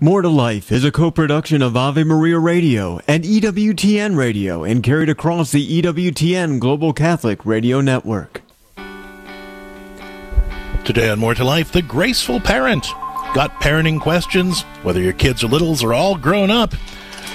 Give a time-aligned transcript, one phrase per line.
[0.00, 5.08] More to Life is a co-production of Ave Maria Radio and EWTN Radio and carried
[5.08, 8.42] across the EWTN Global Catholic Radio Network.
[10.84, 12.84] Today on More to Life, the graceful parent.
[13.34, 14.62] Got parenting questions?
[14.84, 16.74] Whether your kids are littles or all grown up,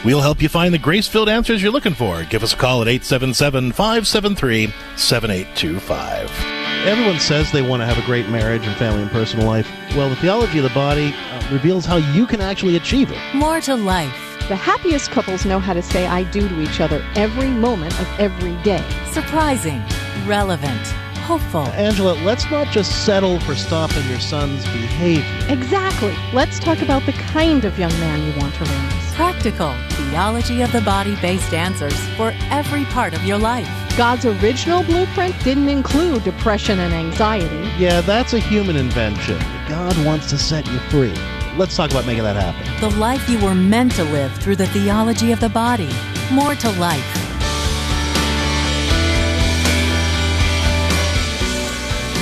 [0.06, 2.24] we'll help you find the grace filled answers you're looking for.
[2.24, 6.63] Give us a call at 877 573 7825.
[6.86, 9.72] Everyone says they want to have a great marriage and family and personal life.
[9.96, 13.18] Well, the theology of the body uh, reveals how you can actually achieve it.
[13.34, 14.14] More to life.
[14.50, 18.20] The happiest couples know how to say I do to each other every moment of
[18.20, 18.84] every day.
[19.12, 19.82] Surprising,
[20.26, 20.86] relevant,
[21.24, 21.68] hopeful.
[21.68, 25.24] Angela, let's not just settle for stopping your son's behavior.
[25.48, 26.14] Exactly.
[26.34, 29.03] Let's talk about the kind of young man you want to raise.
[29.16, 33.70] Practical, theology of the body based answers for every part of your life.
[33.96, 37.70] God's original blueprint didn't include depression and anxiety.
[37.78, 39.38] Yeah, that's a human invention.
[39.70, 41.14] God wants to set you free.
[41.58, 42.90] Let's talk about making that happen.
[42.90, 45.92] The life you were meant to live through the theology of the body.
[46.32, 47.20] More to life.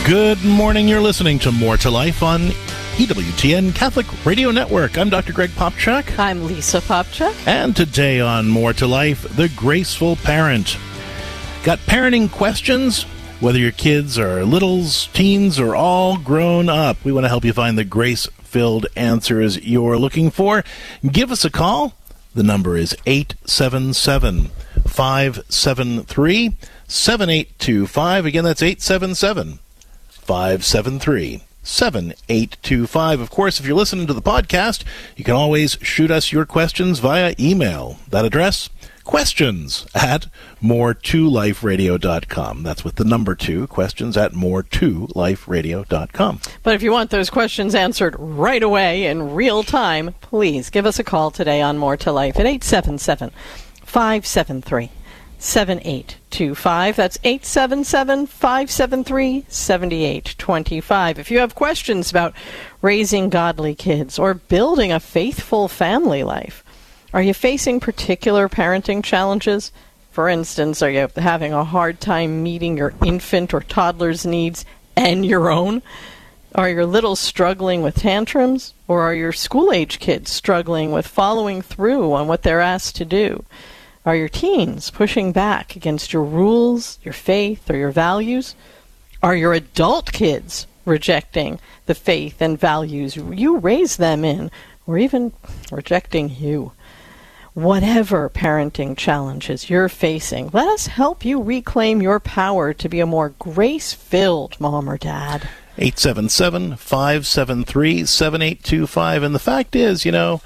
[0.06, 0.90] Good morning.
[0.90, 2.52] You're listening to More to Life on
[2.98, 4.98] EWTN Catholic Radio Network.
[4.98, 5.34] I'm Dr.
[5.34, 6.20] Greg Popcak.
[6.20, 7.34] I'm Lisa Popcak.
[7.48, 10.78] And today on More to Life, the graceful parent.
[11.64, 13.04] Got parenting questions?
[13.40, 17.54] Whether your kids are littles, teens, or all grown up, we want to help you
[17.54, 20.64] find the grace filled answers you're looking for.
[21.10, 21.94] Give us a call.
[22.36, 24.52] The number is 877
[24.86, 28.26] 573 7825.
[28.26, 29.60] Again, that's 877
[30.10, 33.20] 573 7825.
[33.20, 37.00] Of course, if you're listening to the podcast, you can always shoot us your questions
[37.00, 37.98] via email.
[38.10, 38.70] That address,
[39.04, 40.28] questions at
[40.62, 42.64] more2liferadio.com.
[42.64, 46.40] That's with the number two, questions at more2liferadio.com.
[46.64, 51.00] But if you want those questions answered right away in real time, please give us
[51.00, 53.32] a call today on More to Life at 877
[53.84, 54.90] 573
[55.42, 56.96] 7825.
[56.96, 61.20] That's 877 573 7825.
[61.20, 62.36] If you have questions about
[62.84, 66.64] raising godly kids or building a faithful family life,
[67.12, 69.72] are you facing particular parenting challenges?
[70.12, 74.64] For instance, are you having a hard time meeting your infant or toddler's needs
[74.96, 75.82] and your own?
[76.54, 78.76] Are your littles struggling with tantrums?
[78.88, 83.06] Or are your school age kids struggling with following through on what they're asked to
[83.06, 83.44] do?
[84.06, 88.56] Are your teens pushing back against your rules, your faith, or your values?
[89.22, 94.50] Are your adult kids rejecting the faith and values you raised them in,
[94.88, 95.34] or even
[95.72, 96.72] rejecting you?
[97.54, 103.06] Whatever parenting challenges you're facing, let us help you reclaim your power to be a
[103.06, 105.48] more grace filled mom or dad.
[105.78, 109.24] 877 573 7825.
[109.24, 110.42] And the fact is, you know,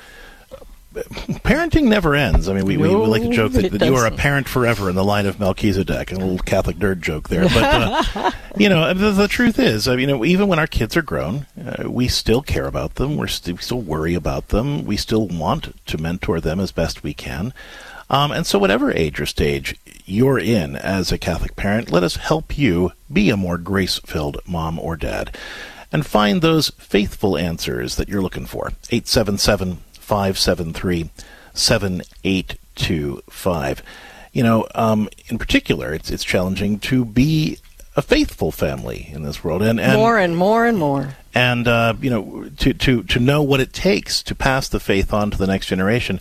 [0.95, 2.47] parenting never ends.
[2.47, 4.89] I mean, we, we, we like to joke that, that you are a parent forever
[4.89, 7.44] in the line of Melchizedek, a little Catholic nerd joke there.
[7.44, 7.63] But,
[8.16, 10.95] uh, you know, the, the, truth is, I mean, you know, even when our kids
[10.95, 13.17] are grown, uh, we still care about them.
[13.17, 14.85] We're st- we still worry about them.
[14.85, 17.53] We still want to mentor them as best we can.
[18.09, 22.17] Um, and so, whatever age or stage you're in as a Catholic parent, let us
[22.17, 25.35] help you be a more grace filled mom or dad
[25.91, 28.73] and find those faithful answers that you're looking for.
[28.91, 31.09] 877 573
[31.53, 33.83] 7825.
[34.33, 37.59] You know, um, in particular, it's, it's challenging to be
[37.95, 39.61] a faithful family in this world.
[39.61, 41.16] And, and more and more and more.
[41.33, 45.13] And, uh, you know, to, to, to know what it takes to pass the faith
[45.13, 46.19] on to the next generation.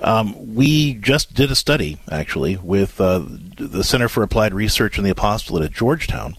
[0.00, 5.04] Um, we just did a study, actually, with uh, the Center for Applied Research in
[5.04, 6.36] the Apostolate at Georgetown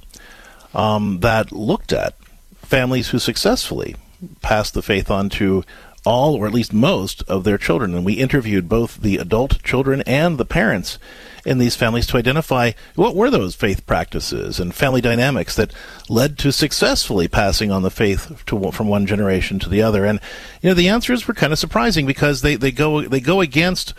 [0.74, 2.16] um, that looked at
[2.56, 3.96] families who successfully
[4.42, 5.64] passed the faith on to
[6.06, 7.96] all, or at least most, of their children.
[7.96, 11.00] And we interviewed both the adult children and the parents
[11.46, 15.74] in these families to identify what were those faith practices and family dynamics that
[16.10, 20.06] led to successfully passing on the faith to, from one generation to the other.
[20.06, 20.20] And
[20.62, 23.94] you know, the answers were kind of surprising because they, they go they go against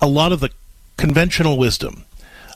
[0.00, 0.50] a lot of the
[0.96, 2.04] conventional wisdom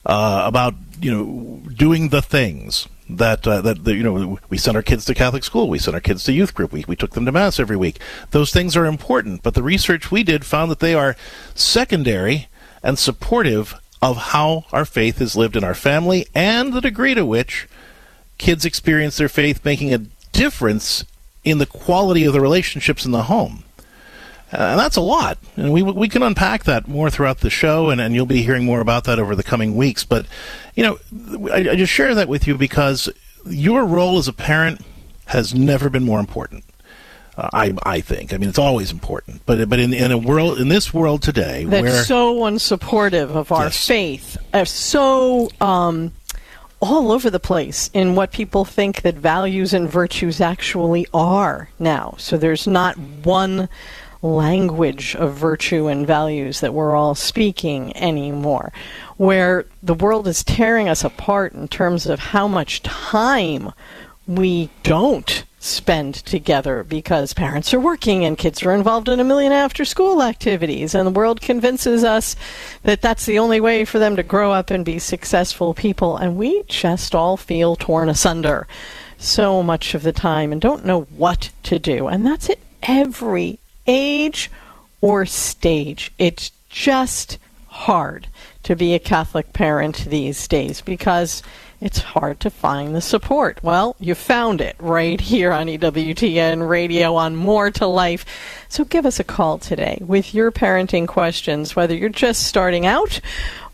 [0.05, 2.89] uh, about you know doing the things
[3.19, 5.95] that uh, that the, you know we sent our kids to Catholic school, we sent
[5.95, 7.99] our kids to youth group, we we took them to mass every week.
[8.31, 11.17] Those things are important, but the research we did found that they are
[11.55, 12.49] secondary
[12.83, 17.25] and supportive of how our faith is lived in our family and the degree to
[17.25, 17.69] which
[18.39, 19.99] kids experience their faith making a
[20.33, 21.05] difference
[21.45, 23.63] in the quality of the relationships in the home.
[24.53, 25.39] And that's a lot.
[25.57, 28.65] And we, we can unpack that more throughout the show, and, and you'll be hearing
[28.65, 30.05] more about that over the coming weeks.
[30.05, 30.27] But,
[30.75, 30.99] you know,
[31.51, 33.09] I, I just share that with you because
[33.47, 34.83] your role as a parent
[35.27, 36.65] has never been more important.
[37.35, 38.35] Uh, I I think.
[38.35, 41.65] I mean, it's always important, but but in in a world in this world today,
[41.65, 43.87] That's where so unsupportive of our Yes.
[43.87, 46.13] faith, uh, so um,
[46.81, 52.17] all over the place in what people think that values and virtues actually are now.
[52.19, 53.71] So there's not one
[54.23, 58.73] language of virtue and values that we're all speaking anymore.
[59.17, 63.73] Where the world is tearing us apart in terms of how much time
[64.27, 69.53] we don't spend together because parents are working and kids are involved in a million
[69.53, 72.35] after school activities and the world convinces us
[72.83, 76.37] that that's the only way for them to grow up and be successful people and
[76.37, 78.67] we just all feel torn asunder
[79.19, 83.61] so much of the time and don't know what to do and that's at every
[83.87, 84.51] age
[85.01, 88.29] or stage it's just hard
[88.63, 91.43] to be a Catholic parent these days because
[91.81, 93.59] it's hard to find the support.
[93.61, 98.25] Well, you found it right here on EWTN Radio on More to Life.
[98.69, 103.21] So give us a call today with your parenting questions, whether you're just starting out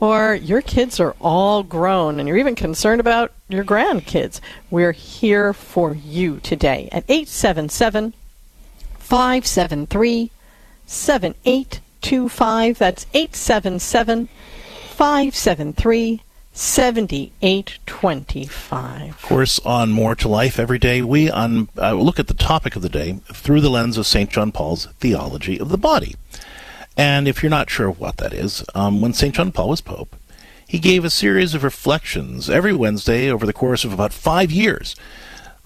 [0.00, 4.40] or your kids are all grown and you're even concerned about your grandkids.
[4.70, 8.14] We're here for you today at 877
[9.08, 10.31] 573
[10.84, 12.78] 7825.
[12.78, 14.28] That's 877
[14.90, 16.22] 573
[16.52, 19.08] 7825.
[19.08, 22.76] Of course, on More to Life every day, we on, uh, look at the topic
[22.76, 24.28] of the day through the lens of St.
[24.28, 26.16] John Paul's theology of the body.
[26.94, 29.34] And if you're not sure what that is, um, when St.
[29.34, 30.16] John Paul was Pope,
[30.66, 34.94] he gave a series of reflections every Wednesday over the course of about five years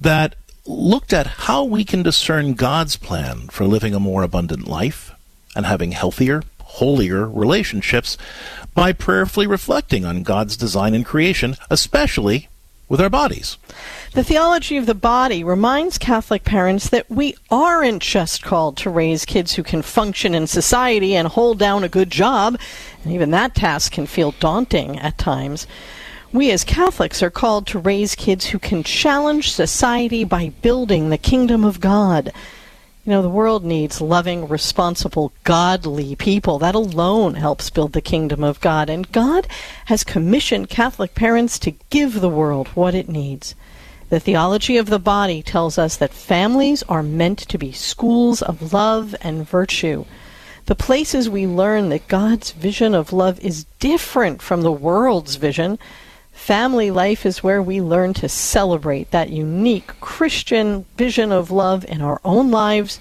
[0.00, 0.36] that
[0.66, 5.12] looked at how we can discern God's plan for living a more abundant life
[5.56, 8.16] and having healthier, holier relationships
[8.74, 12.48] by prayerfully reflecting on God's design and creation, especially
[12.88, 13.56] with our bodies.
[14.12, 19.24] The theology of the body reminds Catholic parents that we aren't just called to raise
[19.24, 22.58] kids who can function in society and hold down a good job,
[23.02, 25.66] and even that task can feel daunting at times.
[26.32, 31.18] We as Catholics are called to raise kids who can challenge society by building the
[31.18, 32.32] kingdom of God.
[33.04, 36.58] You know, the world needs loving, responsible, godly people.
[36.58, 38.88] That alone helps build the kingdom of God.
[38.88, 39.46] And God
[39.86, 43.54] has commissioned Catholic parents to give the world what it needs.
[44.08, 48.72] The theology of the body tells us that families are meant to be schools of
[48.72, 50.06] love and virtue.
[50.64, 55.78] The places we learn that God's vision of love is different from the world's vision.
[56.42, 62.02] Family life is where we learn to celebrate that unique Christian vision of love in
[62.02, 62.98] our own lives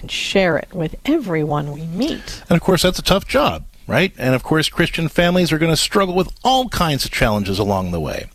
[0.00, 2.42] and share it with everyone we meet.
[2.48, 4.12] And of course, that's a tough job, right?
[4.18, 7.92] And of course, Christian families are going to struggle with all kinds of challenges along
[7.92, 8.28] the way.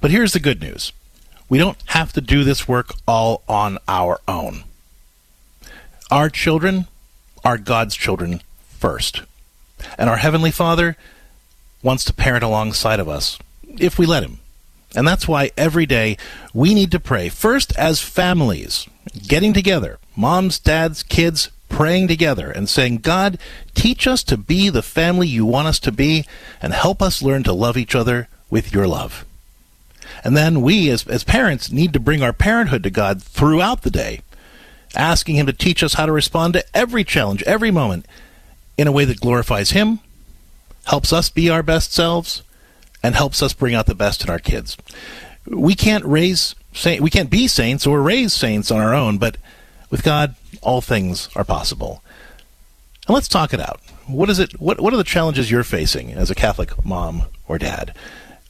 [0.00, 0.92] But here's the good news
[1.48, 4.62] we don't have to do this work all on our own.
[6.08, 6.86] Our children
[7.42, 9.22] are God's children first.
[9.98, 10.96] And our Heavenly Father
[11.82, 13.40] wants to parent alongside of us
[13.80, 14.38] if we let Him.
[14.94, 16.16] And that's why every day
[16.54, 18.86] we need to pray, first as families,
[19.26, 23.38] getting together, moms, dads, kids, praying together and saying, God,
[23.74, 26.24] teach us to be the family you want us to be
[26.62, 29.24] and help us learn to love each other with your love.
[30.24, 33.90] And then we, as, as parents, need to bring our parenthood to God throughout the
[33.90, 34.22] day,
[34.96, 38.06] asking Him to teach us how to respond to every challenge, every moment,
[38.76, 40.00] in a way that glorifies Him,
[40.86, 42.42] helps us be our best selves,
[43.02, 44.76] and helps us bring out the best in our kids.
[45.46, 46.54] We can't raise
[47.00, 49.36] we can't be saints or raise saints on our own, but
[49.90, 52.02] with God, all things are possible.
[53.06, 53.80] And let's talk it out.
[54.06, 54.60] What is it?
[54.60, 57.94] What What are the challenges you're facing as a Catholic mom or dad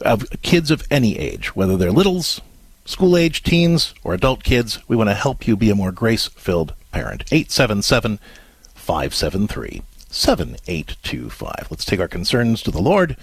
[0.00, 2.40] of kids of any age, whether they're littles,
[2.84, 4.80] school age, teens, or adult kids?
[4.88, 7.24] We want to help you be a more grace filled parent.
[7.32, 8.18] 877
[8.74, 11.68] 573 7825.
[11.70, 13.16] Let's take our concerns to the Lord,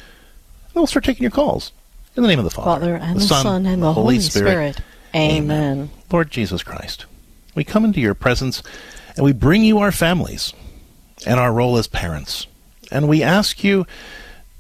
[0.76, 1.72] and we'll start taking your calls.
[2.18, 4.80] In the name of the Father, Father, and the, Son, and the Holy Spirit.
[5.16, 5.90] Amen.
[6.12, 7.06] Lord Jesus Christ,
[7.56, 8.62] we come into your presence
[9.16, 10.54] and we bring you our families
[11.26, 12.48] and our role as parents.
[12.92, 13.88] And we ask you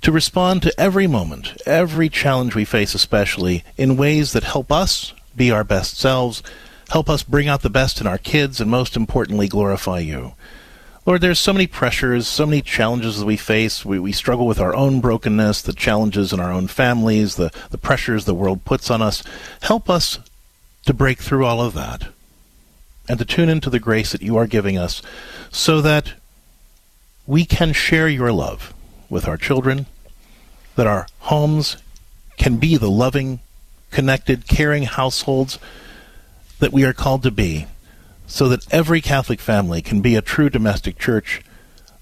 [0.01, 5.13] to respond to every moment, every challenge we face, especially in ways that help us
[5.35, 6.41] be our best selves,
[6.89, 10.33] help us bring out the best in our kids, and most importantly, glorify you.
[11.05, 13.85] Lord, there's so many pressures, so many challenges that we face.
[13.85, 17.77] We, we struggle with our own brokenness, the challenges in our own families, the, the
[17.77, 19.23] pressures the world puts on us.
[19.61, 20.17] Help us
[20.85, 22.07] to break through all of that
[23.07, 25.03] and to tune into the grace that you are giving us
[25.51, 26.13] so that
[27.27, 28.73] we can share your love
[29.07, 29.85] with our children,
[30.75, 31.77] that our homes
[32.37, 33.39] can be the loving,
[33.91, 35.59] connected, caring households
[36.59, 37.67] that we are called to be,
[38.27, 41.41] so that every Catholic family can be a true domestic church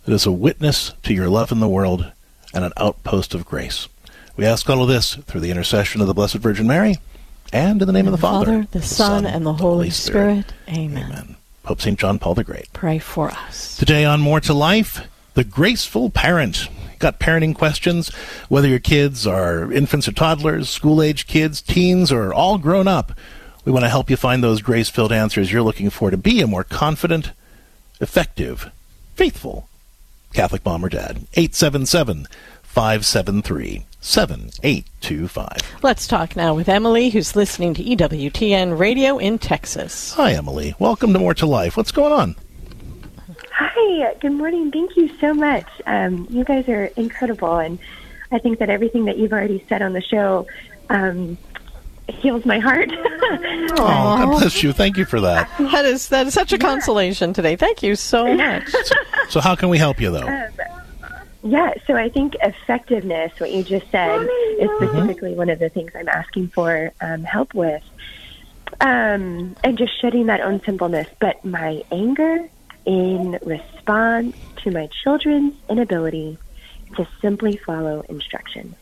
[0.06, 2.12] that is a witness to your love in the world
[2.54, 3.88] and an outpost of grace.
[4.36, 6.98] We ask all of this through the intercession of the Blessed Virgin Mary
[7.52, 10.54] and in the name of the Father, the Son, and the Holy Spirit.
[10.68, 11.06] Amen.
[11.06, 11.36] Amen.
[11.62, 12.00] Pope St.
[12.00, 12.68] John Paul the Great.
[12.74, 13.78] Pray for us.
[13.78, 16.68] Today on More to Life, the graceful parent.
[17.00, 18.14] Got parenting questions,
[18.50, 23.12] whether your kids are infants or toddlers, school age kids, teens, or all grown up.
[23.66, 26.42] We want to help you find those grace filled answers you're looking for to be
[26.42, 27.32] a more confident,
[28.02, 28.70] effective,
[29.16, 29.70] faithful
[30.34, 31.28] Catholic mom or dad.
[31.36, 32.28] 877
[32.64, 35.82] 573 7825.
[35.82, 40.14] Let's talk now with Emily, who's listening to EWTN Radio in Texas.
[40.16, 40.76] Hi, Emily.
[40.78, 41.78] Welcome to More to Life.
[41.78, 42.36] What's going on?
[43.54, 44.72] Hi, good morning.
[44.72, 45.68] Thank you so much.
[45.86, 47.80] Um, you guys are incredible, and
[48.30, 50.48] I think that everything that you've already said on the show
[50.90, 51.38] um,
[52.10, 52.92] heals my heart.
[53.76, 54.72] Oh, God bless you.
[54.72, 55.50] Thank you for that.
[55.58, 57.56] That is that is such a consolation today.
[57.56, 58.70] Thank you so much.
[59.30, 60.28] So, how can we help you, though?
[60.28, 60.52] Um,
[61.44, 64.22] yeah, so I think effectiveness, what you just said,
[64.60, 67.84] is specifically one of the things I'm asking for um, help with.
[68.80, 71.08] Um, and just shedding that own sinfulness.
[71.20, 72.48] But my anger
[72.86, 76.38] in response to my children's inability
[76.96, 78.76] to simply follow instruction.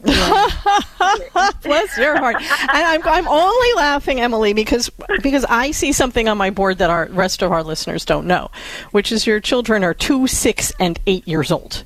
[1.62, 2.36] Bless your heart.
[2.36, 4.90] And I'm, I'm only laughing, Emily, because
[5.22, 8.50] because I see something on my board that our rest of our listeners don't know,
[8.92, 11.84] which is your children are two, six, and eight years old,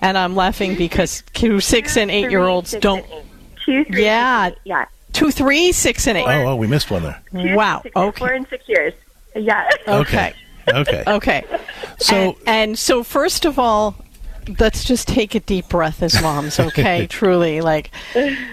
[0.00, 3.04] and I'm laughing because two, six, and eight year olds six, don't.
[3.64, 4.46] Two, three, Yeah.
[4.48, 4.60] six, eight.
[4.64, 4.84] yeah.
[5.12, 6.26] Two, three, six, and eight.
[6.26, 7.22] Oh, oh, we missed one there.
[7.32, 7.80] Two, Wow.
[7.82, 8.36] six, Four Okay.
[8.36, 8.92] and six years.
[9.36, 9.68] Yeah.
[9.88, 10.34] Okay.
[10.68, 11.04] Okay.
[11.06, 11.44] Okay.
[11.98, 13.94] So, and, and so first of all
[14.58, 17.06] let's just take a deep breath as moms okay?
[17.10, 17.90] Truly like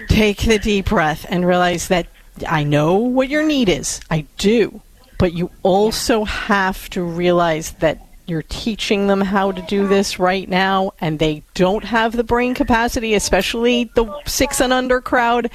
[0.08, 2.06] take the deep breath and realize that
[2.48, 4.00] i know what your need is.
[4.10, 4.80] I do.
[5.18, 10.48] But you also have to realize that you're teaching them how to do this right
[10.48, 15.50] now and they don't have the brain capacity especially the six and under crowd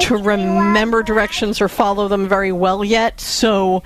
[0.00, 3.20] to remember directions or follow them very well yet.
[3.20, 3.82] So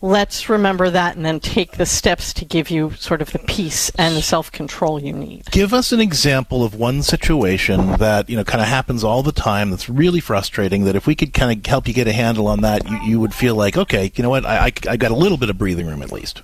[0.00, 3.90] let's remember that and then take the steps to give you sort of the peace
[3.96, 5.44] and the self control you need.
[5.50, 9.32] give us an example of one situation that you know kind of happens all the
[9.32, 12.46] time that's really frustrating that if we could kind of help you get a handle
[12.46, 15.10] on that you, you would feel like okay you know what I, I, I got
[15.10, 16.42] a little bit of breathing room at least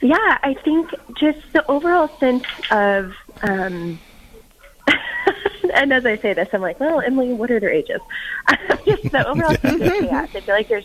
[0.00, 3.98] Yeah, I think just the overall sense of, um,
[5.74, 8.02] and as I say this, I'm like, well, Emily, what are their ages?
[8.84, 10.28] just the overall sense of chaos.
[10.34, 10.84] I feel like there's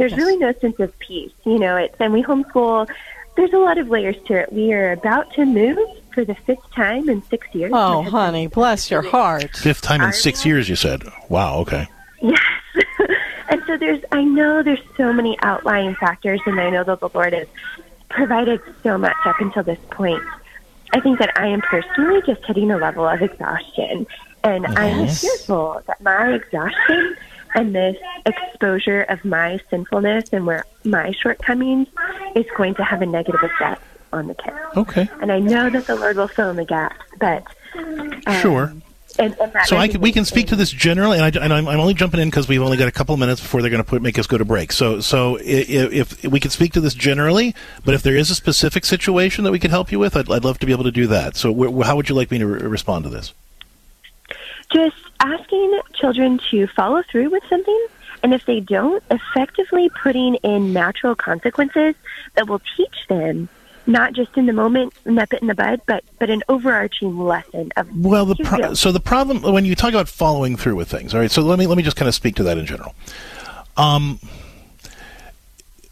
[0.00, 1.32] there's really no sense of peace.
[1.44, 2.88] You know, it's and we homeschool.
[3.36, 4.52] There's a lot of layers to it.
[4.52, 5.78] We are about to move
[6.14, 7.70] for the fifth time in six years.
[7.74, 9.56] Oh, My honey, bless your heart.
[9.56, 11.86] fifth time in six years you said wow okay
[12.20, 12.40] Yes.
[13.50, 17.08] and so there's, I know there's so many outlying factors, and I know that the
[17.14, 17.46] Lord has
[18.08, 20.22] provided so much up until this point.
[20.92, 24.06] I think that I am personally just hitting a level of exhaustion,
[24.44, 27.16] and I'm fearful that my exhaustion
[27.54, 31.88] and this exposure of my sinfulness and where my shortcomings
[32.34, 34.56] is going to have a negative effect on the kids.
[34.76, 37.44] okay And I know that the Lord will fill in the gaps, but
[37.76, 38.72] um, sure
[39.18, 41.68] And, and so I can, we can speak to this generally, and, I, and I'm,
[41.68, 43.82] I'm only jumping in because we've only got a couple of minutes before they're going
[43.82, 44.72] to put make us go to break.
[44.72, 47.54] So, so i- i- if we can speak to this generally,
[47.84, 50.44] but if there is a specific situation that we could help you with, I'd, I'd
[50.44, 51.36] love to be able to do that.
[51.36, 53.32] So, wh- how would you like me to re- respond to this?
[54.72, 57.86] Just asking children to follow through with something
[58.22, 61.94] and if they don't effectively putting in natural consequences
[62.34, 63.48] that will teach them
[63.86, 67.70] not just in the moment nip it in the bud but but an overarching lesson
[67.76, 71.14] of Well, the pro- so the problem when you talk about following through with things,
[71.14, 71.30] all right.
[71.30, 72.94] So let me let me just kind of speak to that in general.
[73.76, 74.20] Um,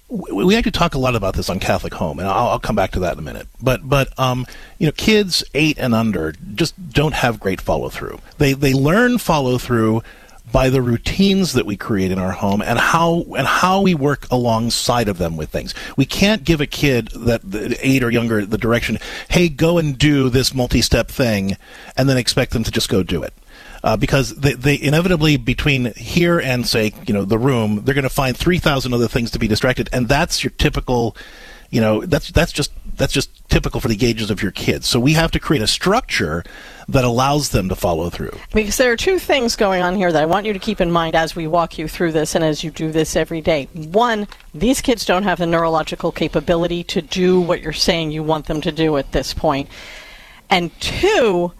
[0.08, 2.92] we actually talk a lot about this on Catholic Home, and I'll, I'll come back
[2.92, 3.46] to that in a minute.
[3.62, 4.46] But but um,
[4.78, 8.18] you know, kids eight and under just don't have great follow through.
[8.38, 10.02] They they learn follow through
[10.50, 14.26] by the routines that we create in our home and how and how we work
[14.30, 15.74] alongside of them with things.
[15.96, 17.42] We can't give a kid that
[17.82, 18.98] eight or younger the direction,
[19.28, 21.56] hey, go and do this multi-step thing,
[21.96, 23.34] and then expect them to just go do it.
[23.84, 28.02] Uh, because they, they inevitably between here and say you know the room they're going
[28.02, 31.16] to find 3000 other things to be distracted and that's your typical
[31.70, 34.98] you know that's that's just that's just typical for the ages of your kids so
[34.98, 36.42] we have to create a structure
[36.88, 40.22] that allows them to follow through Because there are two things going on here that
[40.22, 42.64] I want you to keep in mind as we walk you through this and as
[42.64, 43.68] you do this every day.
[43.74, 48.46] One, these kids don't have the neurological capability to do what you're saying you want
[48.46, 49.68] them to do at this point.
[50.48, 51.52] And two,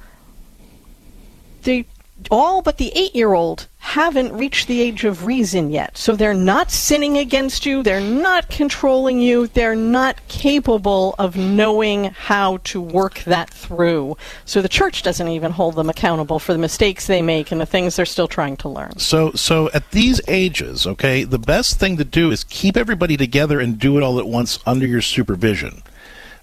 [1.62, 1.84] they
[2.30, 5.96] all but the eight year old haven't reached the age of reason yet.
[5.96, 12.04] So they're not sinning against you, they're not controlling you, they're not capable of knowing
[12.04, 14.16] how to work that through.
[14.44, 17.66] So the church doesn't even hold them accountable for the mistakes they make and the
[17.66, 18.98] things they're still trying to learn.
[18.98, 23.60] So, so at these ages, okay, the best thing to do is keep everybody together
[23.60, 25.82] and do it all at once under your supervision.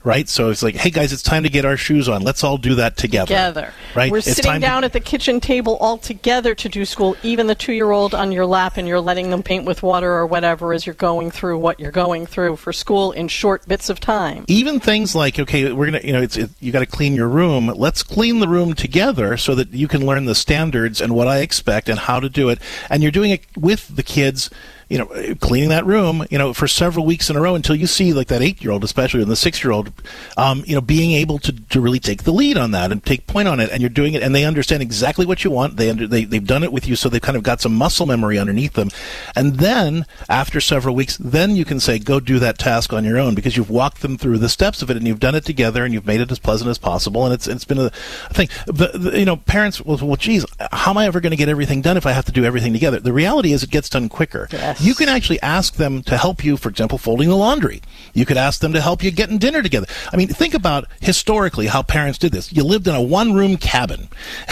[0.05, 2.21] Right, so it's like, hey guys, it's time to get our shoes on.
[2.21, 3.25] Let's all do that together.
[3.25, 4.11] Together, right?
[4.11, 7.17] We're It's sitting time to- down at the kitchen table all together to do school.
[7.23, 10.73] Even the two-year-old on your lap, and you're letting them paint with water or whatever
[10.73, 14.45] as you're going through what you're going through for school in short bits of time.
[14.47, 17.27] even things like okay we're gonna you know it's it, you got to clean your
[17.27, 21.27] room let's clean the room together so that you can learn the standards and what
[21.27, 22.59] i expect and how to do it
[22.91, 24.51] and you're doing it with the kids
[24.89, 25.05] you know
[25.39, 28.27] cleaning that room you know for several weeks in a row until you see like
[28.27, 29.91] that eight year old especially and the six year old
[30.37, 33.27] um, you know being able to, to really take the lead on that and take
[33.27, 33.69] point on it.
[33.71, 35.77] And you're doing it and they understand exactly what you want.
[35.77, 38.05] They, under, they they've done it with you so they've kind of got some muscle
[38.05, 38.89] memory underneath them.
[39.35, 43.17] And then after several weeks then you can say go do that task on your
[43.17, 45.83] own because you've walked them through the steps of it and you've done it together
[45.83, 47.89] and you've made it as pleasant as possible and it's it's been a,
[48.31, 48.49] thing.
[48.67, 51.49] The, the, you know parents well, well geez how am i ever going to get
[51.49, 52.99] everything done if i have to do everything together?
[52.99, 54.85] The reality is it gets done quicker Yes.
[54.85, 57.81] you can actually ask them to help you for example folding the laundry
[58.13, 61.67] you could ask them to help you getting dinner together i mean think about historically
[61.67, 64.07] how parents did this you lived in a one room cabin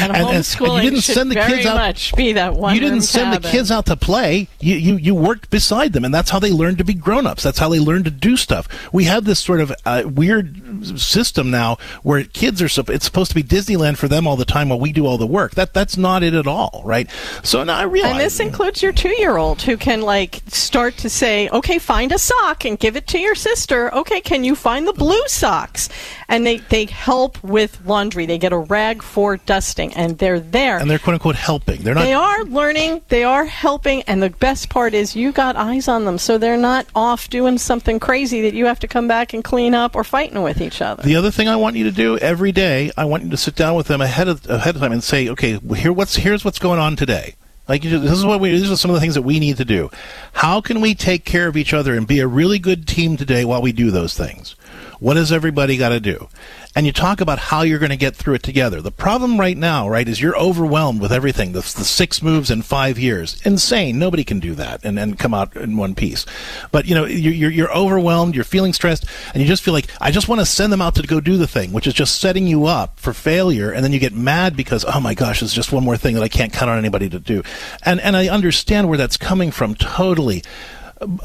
[0.00, 2.74] And, homeschooling you didn't send the kids out much be that one.
[2.74, 4.48] you didn't send the kids out to play.
[4.60, 7.42] You, you you worked beside them, and that's how they learned to be grown-ups.
[7.42, 8.68] That's how they learned to do stuff.
[8.92, 12.66] We have this sort of uh, weird system now where kids are.
[12.66, 15.18] supp- It's supposed to be Disneyland for them all the time while we do all
[15.18, 15.54] the work.
[15.54, 17.08] That that's not it at all, right?
[17.42, 18.12] So now I realize.
[18.12, 18.92] And this includes your
[19.34, 23.18] two-year-old who can like start to say, "Okay, find a sock and give it to
[23.18, 25.88] your sister." Okay, can you find the blue socks?
[26.28, 28.26] And they they help with laundry.
[28.26, 30.78] They get a rag for dusting, and they're there.
[30.78, 31.82] and they're quote unquote helping.
[31.82, 32.04] They're not.
[32.04, 36.04] They are learning, they are helping, and the best part is you got eyes on
[36.04, 39.42] them, so they're not off doing something crazy that you have to come back and
[39.42, 41.02] clean up or fighting with each other.
[41.02, 43.54] The other thing I want you to do every day, I want you to sit
[43.56, 46.58] down with them ahead of ahead of time and say, okay, here what's here's what's
[46.58, 47.34] going on today.
[47.66, 49.64] Like this is what we these are some of the things that we need to
[49.64, 49.90] do.
[50.34, 53.44] How can we take care of each other and be a really good team today
[53.44, 54.54] while we do those things?
[55.00, 56.28] What does everybody got to do?
[56.76, 58.82] And you talk about how you're going to get through it together.
[58.82, 61.52] The problem right now, right, is you're overwhelmed with everything.
[61.52, 63.98] The, the six moves in five years, insane.
[63.98, 66.26] Nobody can do that and, and come out in one piece.
[66.72, 68.34] But you know, you're, you're, overwhelmed.
[68.34, 70.94] You're feeling stressed, and you just feel like I just want to send them out
[70.96, 73.70] to go do the thing, which is just setting you up for failure.
[73.70, 76.22] And then you get mad because oh my gosh, it's just one more thing that
[76.22, 77.42] I can't count on anybody to do.
[77.84, 80.42] And and I understand where that's coming from totally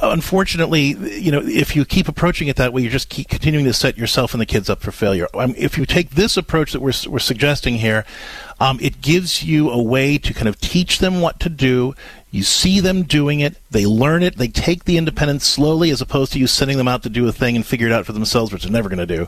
[0.02, 3.74] unfortunately, you know, if you keep approaching it that way, you're just keep continuing to
[3.74, 5.28] set yourself and the kids up for failure.
[5.34, 8.06] Um, if you take this approach that we're, we're suggesting here,
[8.60, 11.96] um, it gives you a way to kind of teach them what to do.
[12.32, 16.34] You see them doing it, they learn it, they take the independence slowly as opposed
[16.34, 18.52] to you sending them out to do a thing and figure it out for themselves,
[18.52, 19.28] which they're never going to do.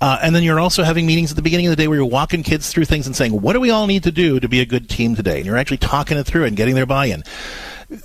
[0.00, 2.06] Uh, and then you're also having meetings at the beginning of the day where you're
[2.06, 4.60] walking kids through things and saying, what do we all need to do to be
[4.60, 5.38] a good team today?
[5.38, 7.22] And you're actually talking it through and getting their buy in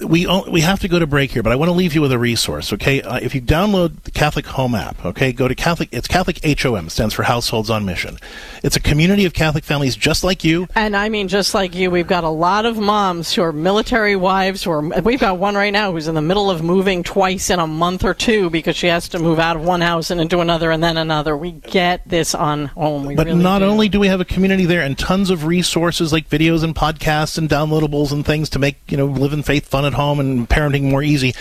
[0.06, 2.12] we we have to go to break here, but I want to leave you with
[2.12, 2.74] a resource.
[2.74, 5.90] Okay, uh, if you download the Catholic Home app, okay, go to Catholic.
[5.92, 6.90] It's Catholic HOM.
[6.90, 8.18] Stands for Households on Mission.
[8.64, 10.68] It's a community of Catholic families just like you.
[10.76, 14.16] And I mean, just like you, we've got a lot of moms who are military
[14.16, 14.64] wives.
[14.64, 17.60] Who are, we've got one right now who's in the middle of moving twice in
[17.60, 20.40] a month or two because she has to move out of one house and into
[20.40, 21.38] another and then another.
[21.38, 23.06] We get this on home.
[23.06, 23.66] We But really not do.
[23.66, 27.38] only do we have a community there and tons of resources like videos and podcasts
[27.38, 30.50] and downloadables and things to make you know live in faith fun at home and
[30.50, 31.36] parenting more easy,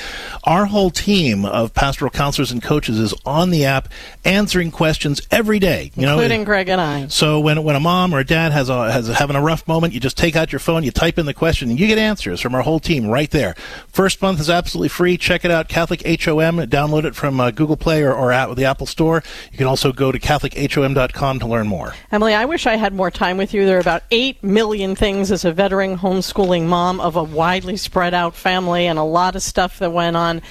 [0.44, 3.88] our whole team of pastoral counselors and coaches is on the app
[4.27, 5.90] answering questions every day.
[5.96, 7.07] You know, including Greg and I.
[7.07, 9.94] So when when a mom or a dad has a has having a rough moment,
[9.94, 12.42] you just take out your phone, you type in the question, and you get answers
[12.42, 13.55] from our whole team right there.
[13.88, 15.16] First month is absolutely free.
[15.16, 16.59] Check it out, Catholic HOM.
[16.66, 19.22] Download it from uh, Google Play or, or at the Apple Store.
[19.51, 21.94] You can also go to CatholicHOM.com to learn more.
[22.12, 23.64] Emily, I wish I had more time with you.
[23.64, 28.12] There are about 8 million things as a veteran homeschooling mom of a widely spread
[28.16, 30.42] out family and a lot of stuff that went on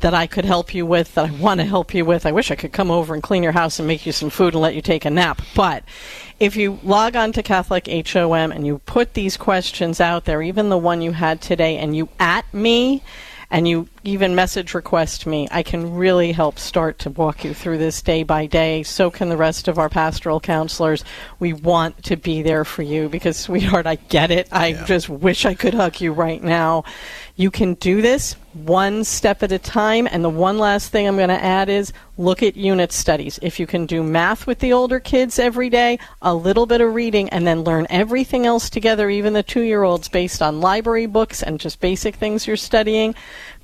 [0.00, 2.26] that I could help you with, that I want to help you with.
[2.26, 4.52] I wish I could come over and clean your house and make you some food
[4.52, 5.40] and let you take a nap.
[5.56, 5.82] But
[6.38, 10.68] if you log on to Catholic HOM and you put these questions out there, even
[10.68, 13.02] the one you had today, and you at me,
[13.54, 15.46] and you even message request me.
[15.48, 18.82] I can really help start to walk you through this day by day.
[18.82, 21.04] So can the rest of our pastoral counselors.
[21.38, 24.48] We want to be there for you because, sweetheart, I get it.
[24.50, 24.84] I Yeah.
[24.86, 26.82] just wish I could hug you right now.
[27.36, 30.08] You can do this one step at a time.
[30.10, 33.40] And the one last thing I'm going to add is look at unit studies.
[33.42, 36.94] If you can do math with the older kids every day, a little bit of
[36.94, 41.06] reading, and then learn everything else together, even the two year olds, based on library
[41.06, 43.16] books and just basic things you're studying.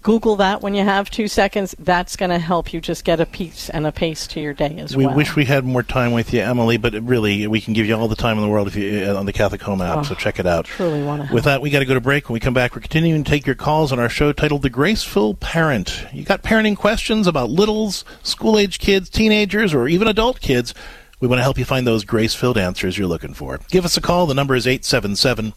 [0.03, 1.75] Google that when you have two seconds.
[1.79, 4.77] That's going to help you just get a piece and a pace to your day
[4.79, 5.15] as We well.
[5.15, 7.95] We wish we had more time with you, Emily, but really, we can give you
[7.95, 10.07] all the time in the world if you uh, on the Catholic Home app.
[10.07, 10.65] so check it out.
[10.67, 11.29] Oh, truly wanna.
[11.33, 12.29] With that, we got to go to break.
[12.29, 14.71] When we come back, we're continuing to take your calls on our show titled "The
[14.71, 20.75] Graceful Parent." You got parenting questions about littles, school-age kids, teenagers, or even adult kids?
[21.21, 23.61] We want to help you find those grace-filled answers you're looking for.
[23.69, 24.25] Give us a call.
[24.27, 25.53] The number is eight seven seven.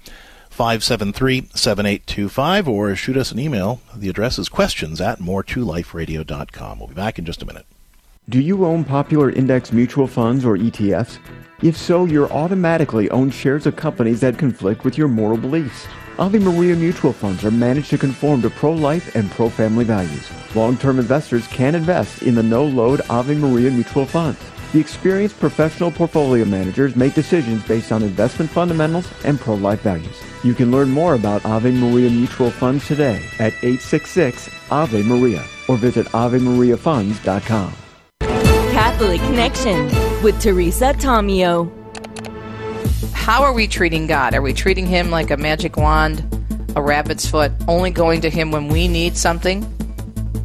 [0.57, 3.81] 573-7825 or shoot us an email.
[3.95, 6.79] The address is questions at more2liferadio.com.
[6.79, 7.65] We'll be back in just a minute.
[8.29, 11.17] Do you own popular index mutual funds or ETFs?
[11.61, 15.87] If so, you're automatically own shares of companies that conflict with your moral beliefs.
[16.19, 20.29] Ave Maria mutual funds are managed to conform to pro-life and pro-family values.
[20.55, 24.39] Long-term investors can invest in the no-load Ave Maria mutual funds.
[24.73, 30.19] The experienced professional portfolio managers make decisions based on investment fundamentals and pro-life values.
[30.43, 35.77] You can learn more about Ave Maria mutual funds today at 866 Ave Maria or
[35.77, 37.75] visit AveMariaFunds.com.
[38.71, 39.86] Catholic Connection
[40.23, 41.71] with Teresa Tomeo.
[43.13, 44.33] How are we treating God?
[44.33, 46.25] Are we treating Him like a magic wand,
[46.75, 49.62] a rabbit's foot, only going to Him when we need something?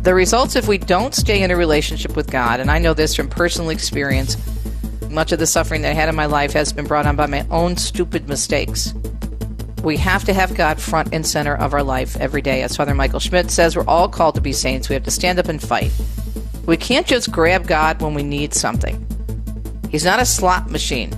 [0.09, 3.14] The results if we don't stay in a relationship with God, and I know this
[3.14, 4.38] from personal experience,
[5.11, 7.27] much of the suffering that I had in my life has been brought on by
[7.27, 8.94] my own stupid mistakes.
[9.83, 12.62] We have to have God front and center of our life every day.
[12.62, 14.88] As Father Michael Schmitz says, we're all called to be saints.
[14.88, 15.92] We have to stand up and fight.
[16.64, 19.07] We can't just grab God when we need something.
[19.90, 21.12] He's not a slot machine,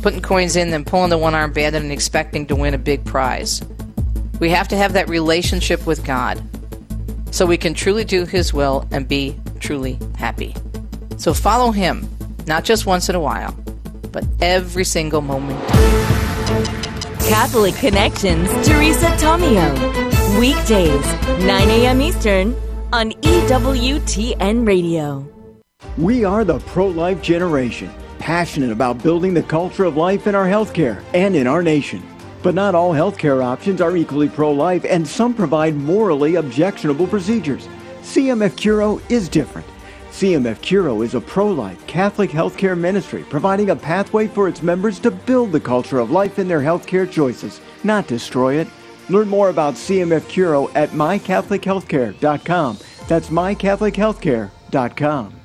[0.00, 3.04] putting coins in, then pulling the one arm bandit and expecting to win a big
[3.04, 3.60] prize.
[4.38, 6.42] We have to have that relationship with God
[7.30, 10.54] so we can truly do His will and be truly happy.
[11.16, 12.08] So follow Him,
[12.46, 13.52] not just once in a while,
[14.12, 15.60] but every single moment.
[17.28, 20.10] Catholic Connections, Teresa Tomeo.
[20.38, 21.04] Weekdays,
[21.44, 22.00] 9 a.m.
[22.00, 22.54] Eastern
[22.92, 25.28] on E EWTN Radio.
[25.98, 30.46] We are the pro life generation, passionate about building the culture of life in our
[30.46, 32.02] healthcare and in our nation.
[32.42, 37.68] But not all healthcare options are equally pro life, and some provide morally objectionable procedures.
[38.02, 39.66] CMF Curo is different.
[40.10, 44.98] CMF Curo is a pro life Catholic healthcare ministry providing a pathway for its members
[45.00, 48.68] to build the culture of life in their healthcare choices, not destroy it.
[49.08, 52.78] Learn more about CMF Curo at mycatholichealthcare.com.
[53.08, 55.39] That's mycatholichealthcare.com.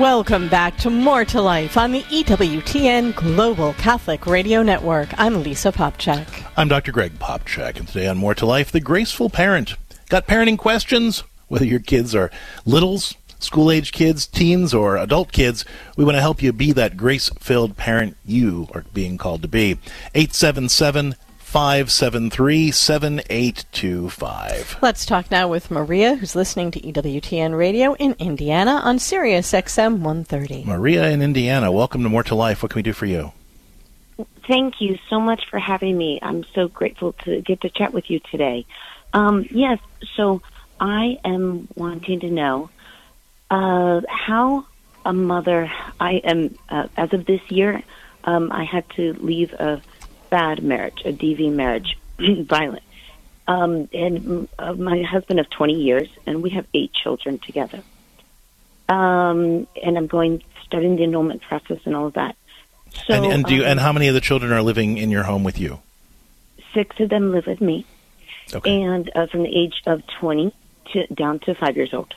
[0.00, 5.10] Welcome back to More to Life on the EWTN Global Catholic Radio Network.
[5.18, 6.26] I'm Lisa Popcak.
[6.56, 6.90] I'm Dr.
[6.90, 9.74] Greg Popcak, and today on More to Life, the graceful parent.
[10.08, 11.22] Got parenting questions?
[11.48, 12.30] Whether your kids are
[12.64, 15.66] littles, school age kids, teens, or adult kids,
[15.98, 19.48] we want to help you be that grace filled parent you are being called to
[19.48, 19.72] be.
[20.14, 21.14] 877
[21.50, 24.78] 573 7825.
[24.80, 29.94] Let's talk now with Maria, who's listening to EWTN Radio in Indiana on Sirius XM
[29.94, 30.62] 130.
[30.64, 32.62] Maria in Indiana, welcome to More to Life.
[32.62, 33.32] What can we do for you?
[34.46, 36.20] Thank you so much for having me.
[36.22, 38.64] I'm so grateful to get to chat with you today.
[39.12, 39.80] Um, yes,
[40.14, 40.42] so
[40.78, 42.70] I am wanting to know
[43.50, 44.66] uh, how
[45.04, 45.68] a mother.
[45.98, 47.82] I am uh, as of this year.
[48.22, 49.82] Um, I had to leave a
[50.30, 52.82] bad marriage, a DV marriage, violent.
[53.46, 57.82] Um, and uh, my husband of 20 years, and we have eight children together.
[58.88, 62.36] Um, and I'm going starting the enrollment process and all of that.
[63.06, 65.10] So, and, and do you, um, and how many of the children are living in
[65.10, 65.80] your home with you?
[66.74, 67.84] six of them live with me,
[68.52, 68.82] Okay.
[68.82, 70.52] and uh, from the age of 20
[70.92, 72.14] to down to five years old.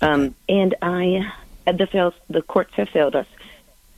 [0.00, 1.32] Um, and I,
[1.66, 3.26] the fails, the courts have failed us,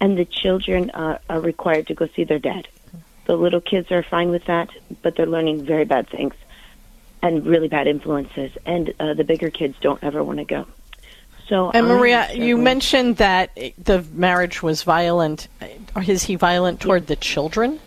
[0.01, 2.69] and the children uh, are required to go see their dad.
[3.27, 4.71] The little kids are fine with that,
[5.03, 6.35] but they're learning very bad things
[7.23, 10.67] and really bad influences, and uh, the bigger kids don't ever want to go.
[11.49, 15.49] So, And Maria, you mentioned that the marriage was violent.
[16.07, 17.81] Is he violent toward the children?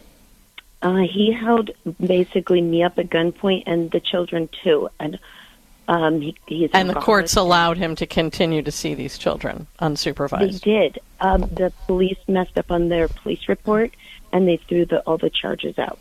[0.82, 5.20] Uh, he held basically me up at gunpoint and the children too, and
[5.90, 10.64] um, he, he's And the courts allowed him to continue to see these children unsupervised.
[10.64, 11.00] They did.
[11.20, 13.94] Um, the police messed up on their police report,
[14.32, 16.00] and they threw the, all the charges out.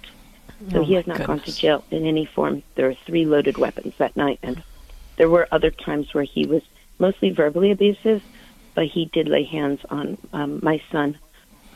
[0.70, 2.62] So Oh, he has not gone to jail in any form.
[2.74, 4.62] There were three loaded weapons that night, and
[5.16, 6.62] there were other times where he was
[6.98, 8.22] mostly verbally abusive,
[8.74, 11.16] but he did lay hands on um, my son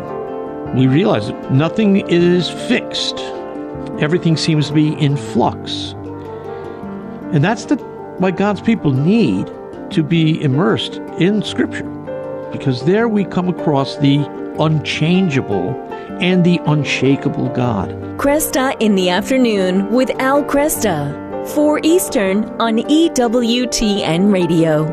[0.77, 3.19] We realize that nothing is fixed,
[3.99, 5.93] everything seems to be in flux.
[7.33, 7.75] And that's the,
[8.17, 9.51] what God's people need
[9.91, 11.89] to be immersed in Scripture,
[12.51, 14.25] because there we come across the
[14.59, 15.71] unchangeable
[16.21, 17.89] and the unshakable God.
[18.17, 21.23] Kresta in the afternoon with Al Kresta.
[21.53, 24.85] 4 Eastern on E EWTN Radio.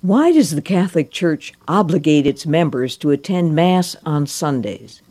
[0.00, 5.02] Why does the Catholic Church obligate its members to attend Mass on Sundays?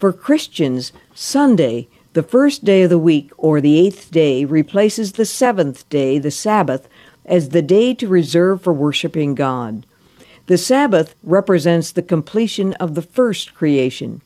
[0.00, 5.26] For Christians, Sunday, the first day of the week or the eighth day, replaces the
[5.26, 6.88] seventh day, the Sabbath,
[7.26, 9.84] as the day to reserve for worshiping God.
[10.46, 14.22] The Sabbath represents the completion of the first creation.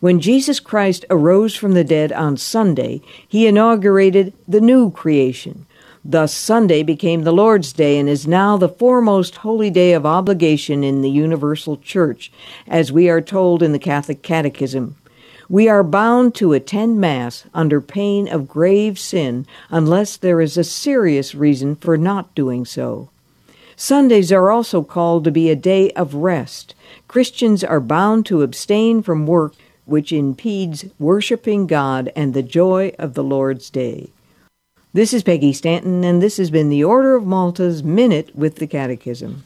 [0.00, 5.66] When Jesus Christ arose from the dead on Sunday, he inaugurated the new creation.
[6.02, 10.82] Thus, Sunday became the Lord's Day and is now the foremost holy day of obligation
[10.82, 12.32] in the universal church,
[12.66, 14.96] as we are told in the Catholic Catechism.
[15.50, 20.64] We are bound to attend Mass under pain of grave sin unless there is a
[20.64, 23.08] serious reason for not doing so.
[23.74, 26.74] Sundays are also called to be a day of rest.
[27.06, 29.54] Christians are bound to abstain from work
[29.86, 34.10] which impedes worshiping God and the joy of the Lord's Day.
[34.92, 38.66] This is Peggy Stanton, and this has been the Order of Malta's Minute with the
[38.66, 39.44] Catechism.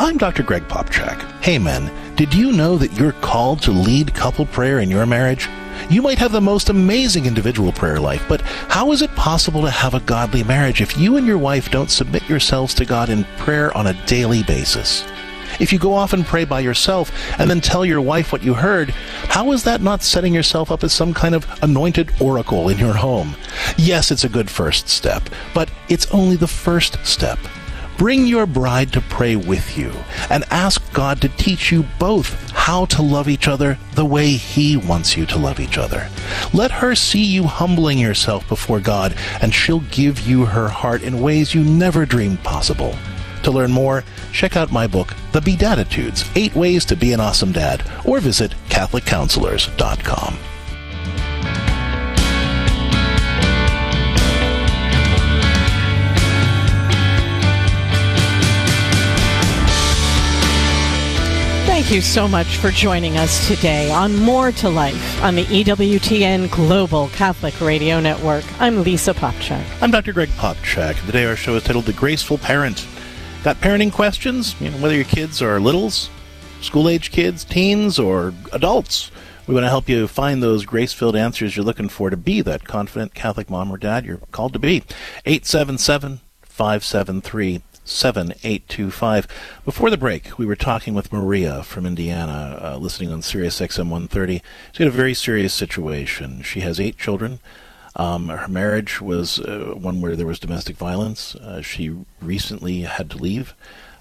[0.00, 0.44] I'm Dr.
[0.44, 1.20] Greg Popcak.
[1.42, 5.48] Hey men, did you know that you're called to lead couple prayer in your marriage?
[5.90, 9.70] You might have the most amazing individual prayer life, but how is it possible to
[9.72, 13.24] have a godly marriage if you and your wife don't submit yourselves to God in
[13.38, 15.04] prayer on a daily basis?
[15.58, 18.54] If you go off and pray by yourself and then tell your wife what you
[18.54, 22.78] heard, how is that not setting yourself up as some kind of anointed oracle in
[22.78, 23.34] your home?
[23.76, 27.40] Yes, it's a good first step, but it's only the first step.
[27.98, 29.92] Bring your bride to pray with you
[30.30, 34.76] and ask God to teach you both how to love each other the way He
[34.76, 36.08] wants you to love each other.
[36.54, 41.20] Let her see you humbling yourself before God, and she'll give you her heart in
[41.20, 42.94] ways you never dreamed possible.
[43.42, 47.50] To learn more, check out my book, The Bedatitudes Eight Ways to Be an Awesome
[47.50, 50.38] Dad, or visit CatholicCounselors.com.
[61.78, 66.50] Thank you so much for joining us today on More to Life on the EWTN
[66.50, 68.44] Global Catholic Radio Network.
[68.60, 69.64] I'm Lisa Popcak.
[69.80, 70.12] I'm Dr.
[70.12, 71.00] Greg Popcak.
[71.06, 72.84] Today our show is titled The Graceful Parent.
[73.44, 74.60] Got parenting questions?
[74.60, 76.10] You know, whether your kids are littles,
[76.62, 79.12] school-age kids, teens, or adults.
[79.46, 82.64] We want to help you find those grace-filled answers you're looking for to be that
[82.64, 84.82] confident Catholic mom or dad you're called to be.
[85.24, 89.26] 877 573 7825.
[89.64, 93.88] Before the break, we were talking with Maria from Indiana, uh, listening on Sirius XM
[93.88, 94.42] 130.
[94.72, 96.42] She had a very serious situation.
[96.42, 97.40] She has eight children.
[97.96, 101.34] Um, her marriage was uh, one where there was domestic violence.
[101.34, 103.54] Uh, she recently had to leave.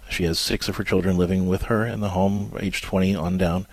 [0.10, 3.38] She has six of her children living with her in the home, age 20 on
[3.38, 3.66] down.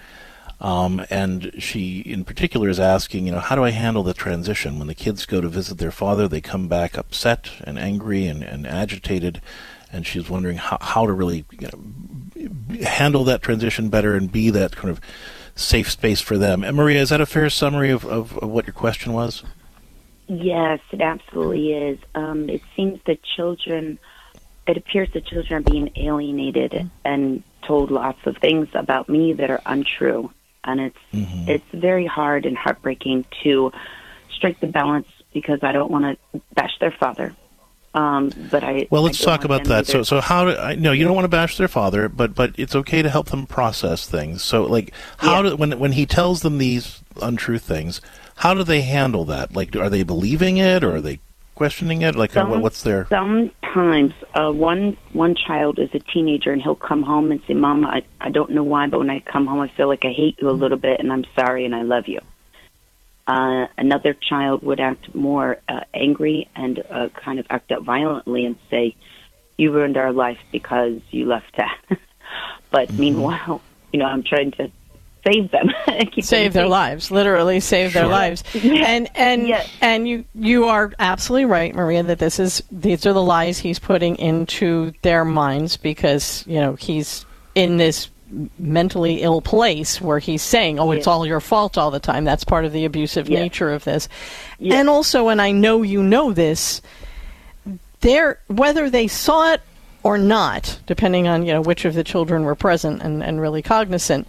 [0.61, 4.79] Um, and she, in particular, is asking, you know, how do I handle the transition?
[4.79, 8.43] When the kids go to visit their father, they come back upset and angry and,
[8.43, 9.43] and agitated
[9.95, 14.51] and she's wondering how, how to really you know, handle that transition better and be
[14.51, 15.01] that kind of
[15.55, 16.65] safe space for them.
[16.65, 19.45] And Maria, is that a fair summary of, of, of what your question was?
[20.27, 21.99] Yes, it absolutely is.
[22.15, 23.99] Um, it seems that children,
[24.67, 29.51] it appears that children are being alienated and told lots of things about me that
[29.51, 30.33] are untrue,
[30.65, 31.49] and it's mm-hmm.
[31.49, 33.71] it's very hard and heartbreaking to
[34.31, 37.35] strike the balance because I don't want to bash their father.
[37.95, 39.87] Um, but I well, let's I talk about that.
[39.87, 40.75] So, so how do I?
[40.75, 43.47] No, you don't want to bash their father, but but it's okay to help them
[43.47, 44.43] process things.
[44.43, 45.51] So, like, how yeah.
[45.51, 48.01] do when when he tells them these untrue things,
[48.37, 49.55] how do they handle that?
[49.55, 51.21] Like, are they believing it, or are they
[51.55, 52.17] questioning it?
[52.17, 53.07] Like, Some, what's their?
[53.07, 57.87] Sometimes, uh, one one child is a teenager, and he'll come home and say, "Mama,
[57.87, 60.37] I I don't know why, but when I come home, I feel like I hate
[60.41, 62.19] you a little bit, and I'm sorry, and I love you."
[63.27, 68.45] Uh, another child would act more uh, angry and uh, kind of act up violently
[68.45, 68.95] and say,
[69.57, 71.79] "You ruined our life because you left that."
[72.71, 73.01] but mm-hmm.
[73.01, 74.71] meanwhile, you know, I'm trying to
[75.27, 75.71] save them,
[76.21, 78.03] save their lives, literally save sure.
[78.03, 78.45] their lives.
[78.55, 79.71] And and yes.
[79.81, 83.79] and you you are absolutely right, Maria, that this is these are the lies he's
[83.79, 88.11] putting into their minds because you know he's in this
[88.59, 92.45] mentally ill place where he's saying, "Oh, it's all your fault all the time." That's
[92.45, 94.09] part of the abusive nature of this.
[94.61, 96.81] And also, and I know you know this,
[98.01, 99.61] there whether they saw it
[100.03, 103.63] or not, depending on you know which of the children were present and, and really
[103.63, 104.27] cognizant,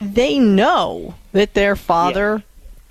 [0.00, 2.42] they know that their father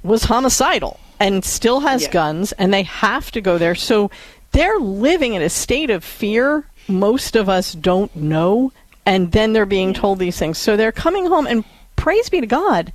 [0.03, 3.75] was homicidal and still has guns, and they have to go there.
[3.75, 4.11] So
[4.51, 8.71] they're living in a state of fear most of us don't know
[9.07, 10.57] and then they're being told these things.
[10.57, 11.63] So they're coming home, and
[11.95, 12.91] praise be to God,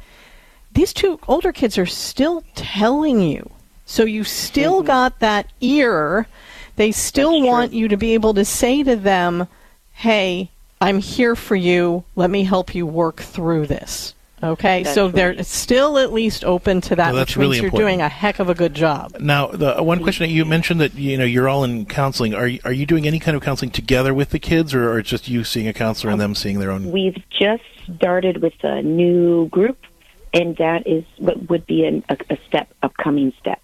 [0.75, 3.51] these two older kids are still telling you.
[3.87, 4.89] So you still mm-hmm.
[4.89, 6.29] got that ear.
[6.77, 9.49] They still want you to be able to say to them,
[9.93, 10.51] hey,
[10.83, 12.05] I'm here for you.
[12.15, 14.15] Let me help you work through this.
[14.43, 15.15] Okay, that's so right.
[15.15, 17.89] they're still at least open to that, well, which means really you're important.
[17.89, 19.17] doing a heck of a good job.
[19.21, 22.35] Now, the uh, one question that you mentioned that you know you're all in counseling.
[22.35, 24.99] Are you, are you doing any kind of counseling together with the kids, or, or
[24.99, 26.91] it's just you seeing a counselor and them seeing their own?
[26.91, 27.63] We've just
[27.97, 29.79] started with a new group,
[30.35, 33.61] and that is what would be a, a step, upcoming step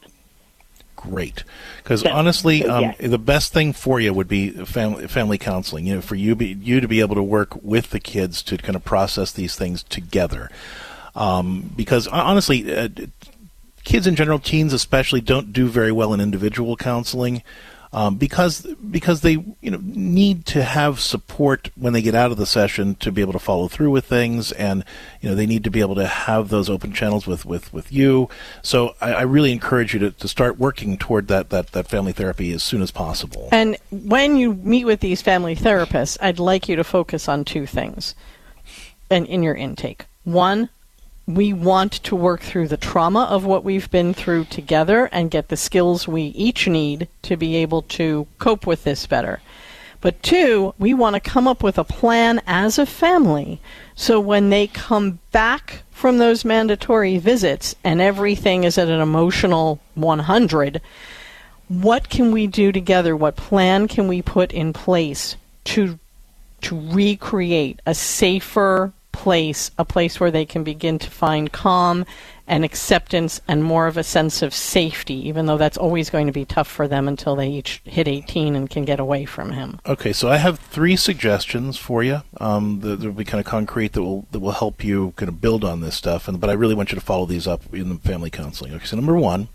[0.98, 1.44] great.
[1.82, 2.96] Because honestly um, yes.
[2.98, 6.58] the best thing for you would be family family counseling you know for you be,
[6.60, 9.82] you to be able to work with the kids to kind of process these things
[9.84, 10.50] together.
[11.14, 12.88] Um, because honestly uh,
[13.84, 17.42] kids in general teens especially don't do very well in individual counseling
[17.92, 22.36] um, because because they you know need to have support when they get out of
[22.36, 24.84] the session to be able to follow through with things, and
[25.20, 27.92] you know they need to be able to have those open channels with with, with
[27.92, 28.28] you.
[28.62, 32.12] So I, I really encourage you to, to start working toward that, that that family
[32.12, 33.48] therapy as soon as possible.
[33.52, 37.66] And when you meet with these family therapists, I'd like you to focus on two
[37.66, 38.14] things,
[39.10, 40.06] and in your intake.
[40.24, 40.68] One,
[41.28, 45.48] we want to work through the trauma of what we've been through together and get
[45.48, 49.40] the skills we each need to be able to cope with this better.
[50.00, 53.60] But two, we want to come up with a plan as a family
[53.94, 59.80] so when they come back from those mandatory visits and everything is at an emotional
[59.96, 60.80] 100,
[61.68, 63.14] what can we do together?
[63.14, 65.98] What plan can we put in place to
[66.60, 72.04] to recreate a safer place, a place where they can begin to find calm
[72.46, 76.32] and acceptance and more of a sense of safety, even though that's always going to
[76.32, 79.78] be tough for them until they each hit 18 and can get away from him.
[79.86, 83.92] Okay, so I have three suggestions for you um, that, will be kind of concrete
[83.92, 86.26] that will that will help you kind of build on this stuff.
[86.26, 88.72] And but I really want you to follow these up in the family counseling.
[88.74, 89.48] Okay, so number one,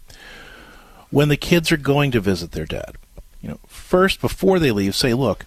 [1.09, 2.95] when the kids are going to visit their dad,
[3.41, 5.45] you know, first before they leave, say, look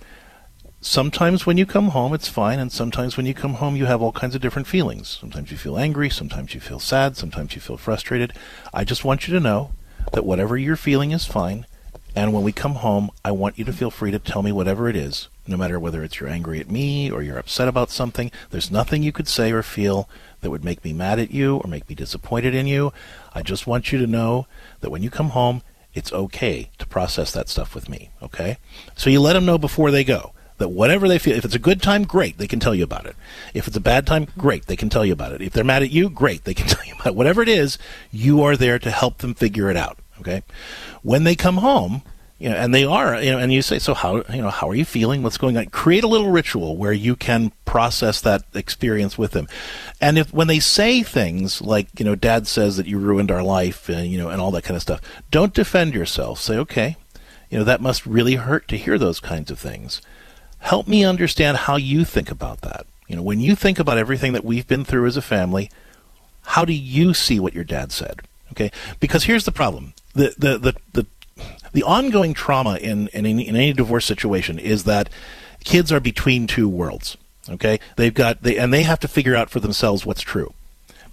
[0.86, 4.00] sometimes when you come home it's fine and sometimes when you come home you have
[4.00, 5.18] all kinds of different feelings.
[5.20, 8.32] Sometimes you feel angry sometimes you feel sad sometimes you feel frustrated.
[8.72, 9.72] I just want you to know
[10.12, 11.66] that whatever you're feeling is fine
[12.14, 14.88] and when we come home i want you to feel free to tell me whatever
[14.88, 18.30] it is no matter whether it's you're angry at me or you're upset about something.
[18.50, 20.08] There's nothing you could say or feel
[20.40, 22.92] that would make me mad at you or make me disappointed in you.
[23.34, 24.46] I just want you to know
[24.80, 25.62] that when you come home
[25.94, 28.58] it's okay to process that stuff with me okay?
[28.94, 31.60] So you let them know before they go that whatever they feel, if it's a
[31.60, 33.16] good time, great, they can tell you about it.
[33.54, 35.42] If it's a bad time, great, they can tell you about it.
[35.42, 37.14] If they're mad at you, great, they can tell you about it.
[37.14, 37.78] Whatever it is,
[38.10, 39.98] you are there to help them figure it out.
[40.20, 40.42] Okay?
[41.02, 42.02] When they come home,
[42.38, 44.68] you know, and they are, you know, and you say, so how, you know, how
[44.68, 45.22] are you feeling?
[45.22, 45.66] What's going on?
[45.66, 49.48] Create a little ritual where you can process that experience with them.
[50.02, 53.42] And if, when they say things like, you know, dad says that you ruined our
[53.42, 55.00] life and, you know, and all that kind of stuff,
[55.30, 56.38] don't defend yourself.
[56.38, 56.96] Say, okay,
[57.48, 60.02] you know, that must really hurt to hear those kinds of things.
[60.58, 62.86] Help me understand how you think about that.
[63.08, 65.70] You know, when you think about everything that we've been through as a family,
[66.42, 68.22] how do you see what your dad said?
[68.52, 71.06] Okay, because here's the problem: the the the the,
[71.72, 75.08] the ongoing trauma in, in in any divorce situation is that
[75.64, 77.16] kids are between two worlds.
[77.48, 80.52] Okay, they've got they and they have to figure out for themselves what's true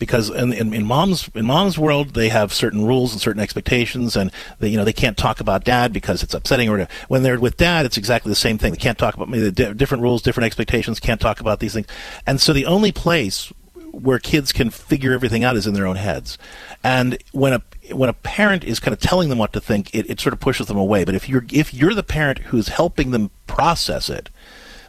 [0.03, 4.17] because in, in, in, mom's in mom's world they have certain rules and certain expectations
[4.17, 7.39] and they you know they can't talk about dad because it's upsetting or when they're
[7.39, 8.71] with dad it's exactly the same thing.
[8.71, 9.31] They can't talk about
[9.77, 11.87] different rules different expectations can't talk about these things.
[12.27, 13.51] And so the only place
[13.91, 16.37] where kids can figure everything out is in their own heads.
[16.83, 17.61] And when a
[17.93, 20.39] when a parent is kind of telling them what to think it, it sort of
[20.39, 21.05] pushes them away.
[21.05, 24.29] But if you're if you're the parent who's helping them process it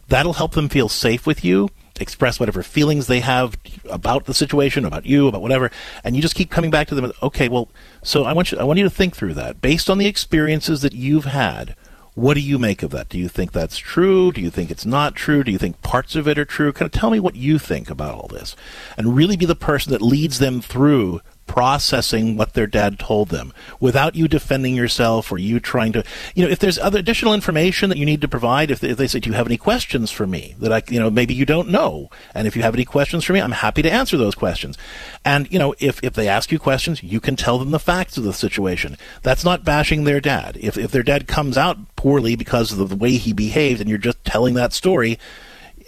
[0.08, 3.56] that'll help them feel safe with you express whatever feelings they have
[3.88, 5.70] about the situation, about you, about whatever,
[6.02, 7.12] and you just keep coming back to them.
[7.22, 7.68] Okay, well,
[8.02, 10.82] so I want you, I want you to think through that based on the experiences
[10.82, 11.76] that you've had.
[12.14, 13.08] What do you make of that?
[13.08, 14.30] Do you think that's true?
[14.30, 15.42] Do you think it's not true?
[15.42, 16.72] Do you think parts of it are true?
[16.72, 18.54] Kind of tell me what you think about all this,
[18.96, 23.52] and really be the person that leads them through processing what their dad told them
[23.78, 26.02] without you defending yourself or you trying to
[26.34, 28.96] you know if there's other additional information that you need to provide if they, if
[28.96, 30.54] they say do you have any questions for me?
[30.58, 32.10] that i you know maybe you don't know.
[32.34, 34.78] And if you have any questions for me i'm happy to answer those questions.
[35.24, 38.16] And you know if if they ask you questions you can tell them the facts
[38.16, 38.96] of the situation.
[39.22, 40.56] That's not bashing their dad.
[40.60, 43.98] If if their dad comes out poorly because of the way he behaved and you're
[43.98, 45.18] just telling that story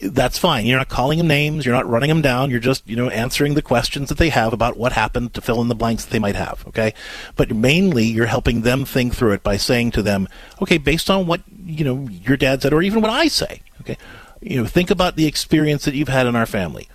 [0.03, 0.66] that's fine.
[0.66, 1.64] You're not calling them names.
[1.64, 2.51] You're not running them down.
[2.51, 5.62] You're just, you know, answering the questions that they have about what happened to fill
[5.62, 6.66] in the blanks that they might have.
[6.68, 6.92] Okay.
[7.34, 10.28] But mainly you're helping them think through it by saying to them,
[10.61, 13.62] okay, based on what, you know, your dad said or even what I say.
[13.80, 13.97] Okay.
[14.40, 16.88] You know, think about the experience that you've had in our family.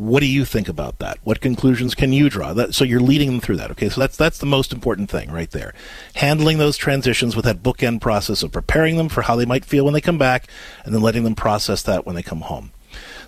[0.00, 1.18] What do you think about that?
[1.24, 2.54] What conclusions can you draw?
[2.54, 3.70] That, so you're leading them through that.
[3.72, 5.74] Okay, so that's that's the most important thing right there.
[6.14, 9.84] Handling those transitions with that bookend process of preparing them for how they might feel
[9.84, 10.48] when they come back,
[10.86, 12.72] and then letting them process that when they come home.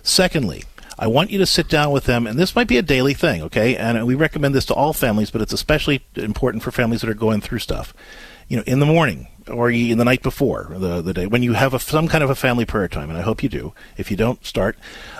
[0.01, 0.63] Secondly,
[0.97, 3.43] I want you to sit down with them, and this might be a daily thing,
[3.43, 3.75] okay?
[3.75, 7.13] And we recommend this to all families, but it's especially important for families that are
[7.13, 7.93] going through stuff.
[8.47, 11.53] You know, in the morning or in the night before the the day when you
[11.53, 13.73] have a, some kind of a family prayer time, and I hope you do.
[13.97, 14.77] If you don't, start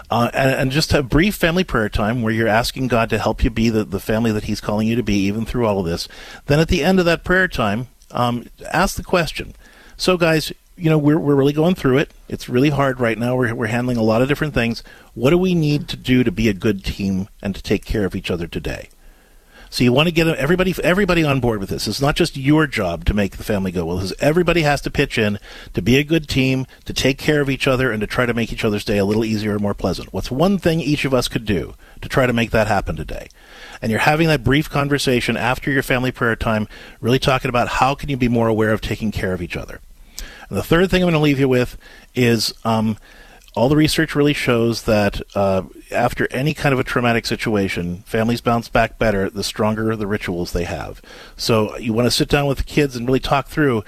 [0.09, 3.43] uh, and, and, just a brief family prayer time where you're asking God to help
[3.43, 5.85] you be the, the family that He's calling you to be, even through all of
[5.85, 6.07] this.
[6.45, 9.55] Then at the end of that prayer time, um, ask the question.
[9.97, 12.11] So, guys, you know, we're, we're really going through it.
[12.27, 13.35] It's really hard right now.
[13.35, 14.83] We're, we're handling a lot of different things.
[15.13, 18.05] What do we need to do to be a good team and to take care
[18.05, 18.89] of each other today?
[19.73, 21.87] So you want to get everybody everybody on board with this.
[21.87, 24.07] It's not just your job to make the family go well.
[24.19, 25.39] everybody has to pitch in
[25.73, 28.35] to be a good team, to take care of each other, and to try to
[28.35, 30.13] make each other's day a little easier and more pleasant.
[30.13, 33.29] What's one thing each of us could do to try to make that happen today?
[33.81, 36.67] And you're having that brief conversation after your family prayer time,
[37.01, 39.81] really talking about how can you be more aware of taking care of each other.
[40.49, 41.79] And the third thing I'm going to leave you with
[42.13, 42.95] is um,
[43.55, 48.41] all the research really shows that uh, after any kind of a traumatic situation, families
[48.41, 51.01] bounce back better the stronger the rituals they have.
[51.37, 53.83] So you want to sit down with the kids and really talk through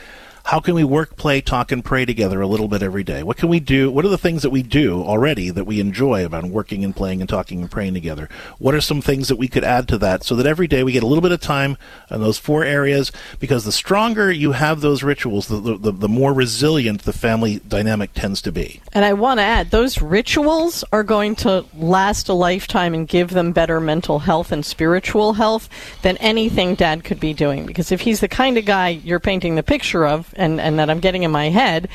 [0.46, 3.24] How can we work, play, talk, and pray together a little bit every day?
[3.24, 3.90] What can we do?
[3.90, 7.20] What are the things that we do already that we enjoy about working and playing
[7.20, 8.30] and talking and praying together?
[8.60, 10.92] What are some things that we could add to that so that every day we
[10.92, 11.78] get a little bit of time
[12.12, 13.12] in those four areas?
[13.40, 18.14] Because the stronger you have those rituals, the, the, the more resilient the family dynamic
[18.14, 18.82] tends to be.
[18.94, 23.32] And I want to add, those rituals are going to last a lifetime and give
[23.32, 25.70] them better mental health and spiritual health
[26.04, 27.66] than anything dad could be doing.
[27.66, 30.90] Because if he's the kind of guy you're painting the picture of, and, and that
[30.90, 31.88] I'm getting in my head,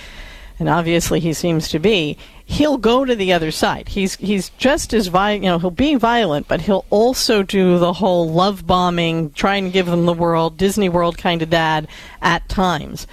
[0.59, 3.89] and obviously he seems to be, he'll go to the other side.
[3.89, 5.43] He's he's just as violent.
[5.43, 9.71] you know he'll be violent, but he'll also do the whole love bombing, trying to
[9.71, 11.89] give them the world, Disney World kind of dad
[12.21, 13.07] at times.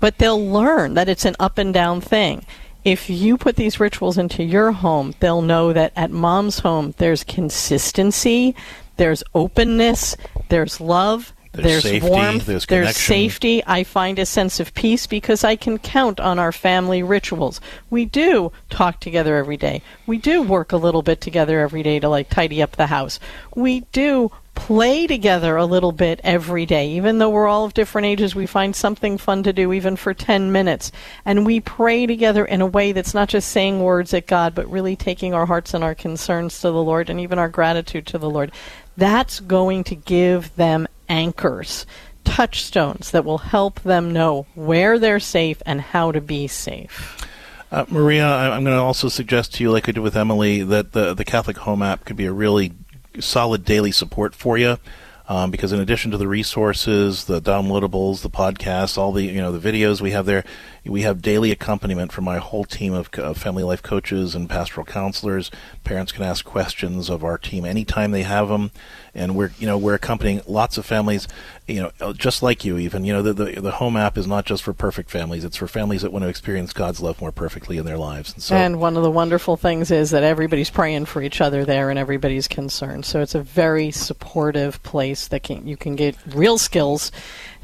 [0.00, 2.46] But they'll learn that it's an up and down thing.
[2.84, 7.24] If you put these rituals into your home, they'll know that at mom's home there's
[7.24, 8.54] consistency,
[8.96, 10.16] there's openness,
[10.48, 13.62] there's love, there's, there's safety, warmth, there's there's safety.
[13.66, 17.60] I find a sense of peace because I can count on our family rituals.
[17.90, 19.82] We do talk together every day.
[20.06, 23.20] We do work a little bit together every day to like tidy up the house.
[23.54, 26.88] We do play together a little bit every day.
[26.90, 30.14] Even though we're all of different ages, we find something fun to do even for
[30.14, 30.92] 10 minutes.
[31.24, 34.70] And we pray together in a way that's not just saying words at God, but
[34.70, 38.18] really taking our hearts and our concerns to the Lord and even our gratitude to
[38.18, 38.52] the Lord.
[38.96, 41.86] That's going to give them anchors,
[42.24, 47.26] touchstones that will help them know where they're safe and how to be safe.
[47.70, 50.92] Uh, Maria, I'm going to also suggest to you, like I did with Emily, that
[50.92, 52.72] the the Catholic Home app could be a really
[53.18, 54.78] solid daily support for you.
[55.26, 59.52] Um, because in addition to the resources, the downloadables, the podcasts, all the you know
[59.52, 60.44] the videos we have there,
[60.86, 65.50] we have daily accompaniment from my whole team of, family life coaches and pastoral counselors.
[65.82, 68.70] Parents can ask questions of our team anytime they have them,
[69.14, 71.26] and we're you know we're accompanying lots of families,
[71.66, 74.26] you know uh, just like you even you know the, the the home app is
[74.26, 77.32] not just for perfect families; it's for families that want to experience God's love more
[77.32, 78.34] perfectly in their lives.
[78.34, 81.64] And so and one of the wonderful things is that everybody's praying for each other
[81.64, 83.06] there and everybody's concerned.
[83.06, 87.10] So it's a very supportive place that can you can get real skills,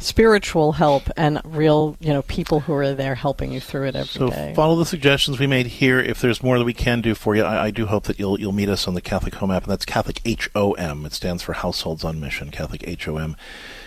[0.02, 4.30] spiritual help, and real you know people who are there helping you through it every
[4.30, 4.50] day.
[4.50, 6.00] so follow the suggestions we made here.
[6.00, 8.38] If there's more that we can do for you, I, I do hope that you'll
[8.40, 11.06] you'll meet us on the Catholic Home app, and that's Catholic H O M.
[11.06, 12.50] It stands for Households on Mission.
[12.50, 13.36] Catholic H O M.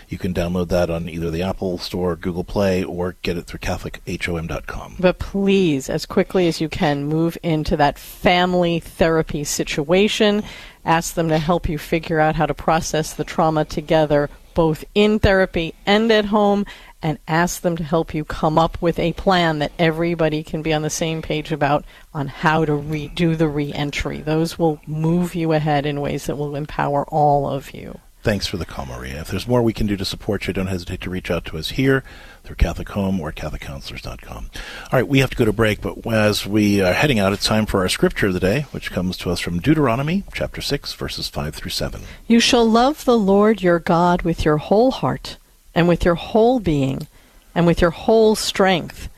[0.08, 3.60] You can download that on either the Apple Store, Google Play, or get it through
[3.60, 4.96] CatholicHOM.com.
[5.00, 10.42] But please, as quickly as you can, move into that family therapy situation.
[10.84, 15.18] Ask them to help you figure out how to process the trauma together, both in
[15.18, 16.64] therapy and at home,
[17.02, 20.72] and ask them to help you come up with a plan that everybody can be
[20.72, 21.84] on the same page about
[22.14, 24.20] on how to redo the reentry.
[24.20, 28.00] Those will move you ahead in ways that will empower all of you.
[28.24, 29.20] Thanks for the call, Maria.
[29.20, 31.58] If there's more we can do to support you, don't hesitate to reach out to
[31.58, 32.02] us here
[32.42, 34.50] through Catholic Home or CatholicCounselors.com.
[34.54, 37.44] All right, we have to go to break, but as we are heading out, it's
[37.44, 40.94] time for our scripture of the day, which comes to us from Deuteronomy chapter 6,
[40.94, 42.00] verses 5 through 7.
[42.26, 45.36] You shall love the Lord your God with your whole heart,
[45.74, 47.06] and with your whole being,
[47.54, 49.10] and with your whole strength.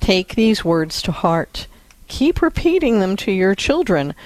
[0.00, 1.68] Take these words to heart.
[2.08, 4.16] Keep repeating them to your children.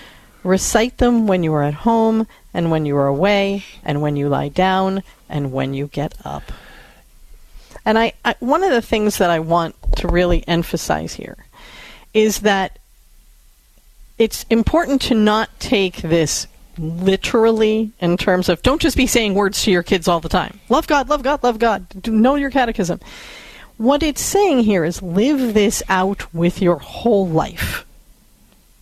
[0.45, 4.29] Recite them when you are at home, and when you are away, and when you
[4.29, 6.53] lie down, and when you get up.
[7.85, 11.37] And I, I one of the things that I want to really emphasize here
[12.15, 12.79] is that
[14.19, 16.47] it's important to not take this
[16.79, 20.61] literally in terms of don't just be saying words to your kids all the time.
[20.69, 22.07] Love God, love God, love God.
[22.07, 23.01] Know your catechism.
[23.79, 27.85] What it's saying here is live this out with your whole life.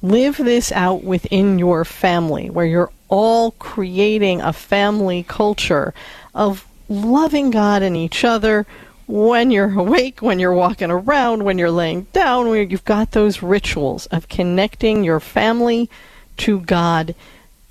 [0.03, 5.93] Live this out within your family where you're all creating a family culture
[6.35, 8.67] of loving God and each other.
[9.07, 13.43] When you're awake, when you're walking around, when you're laying down, where you've got those
[13.43, 15.91] rituals of connecting your family
[16.39, 17.15] to God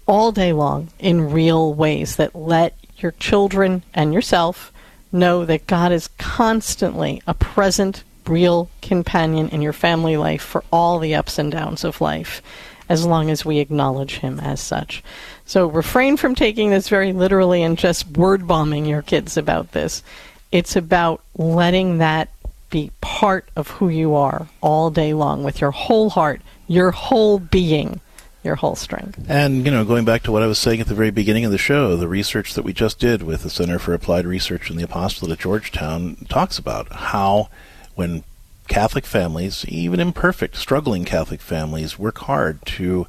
[0.06, 4.72] all day long in real ways that let your children and yourself
[5.12, 11.00] know that God is constantly a present, real companion in your family life for all
[11.00, 12.42] the ups and downs of life,
[12.88, 15.04] as long as we acknowledge Him as such.
[15.46, 20.04] So refrain from taking this very literally and just word bombing your kids about this.
[20.52, 22.30] It's about letting that
[22.70, 27.40] be part of who you are all day long with your whole heart, your whole
[27.40, 28.00] being,
[28.44, 29.20] your whole strength.
[29.28, 31.52] And, you know, going back to what I was saying at the very beginning of
[31.52, 34.78] the show, the research that we just did with the Center for Applied Research in
[34.78, 37.50] the Apostolate at Georgetown talks about how
[37.96, 38.24] when
[38.68, 43.08] Catholic families, even imperfect, struggling Catholic families, work hard to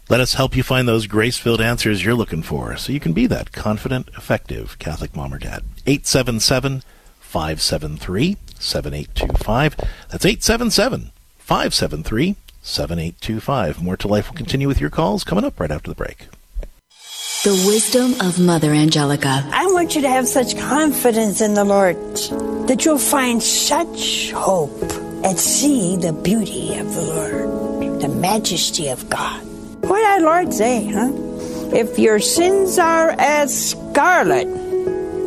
[0.09, 3.13] Let us help you find those grace filled answers you're looking for so you can
[3.13, 5.63] be that confident, effective Catholic mom or dad.
[5.85, 6.81] 877
[7.19, 9.75] 573 7825.
[10.09, 13.83] That's 877 573 7825.
[13.83, 16.29] More to Life will continue with your calls coming up right after the break.
[17.43, 19.47] The wisdom of Mother Angelica.
[19.51, 21.95] I want you to have such confidence in the Lord
[22.67, 24.81] that you'll find such hope
[25.23, 29.45] and see the beauty of the Lord, the majesty of God.
[29.81, 31.11] What did our Lord say, huh?
[31.75, 34.47] If your sins are as scarlet,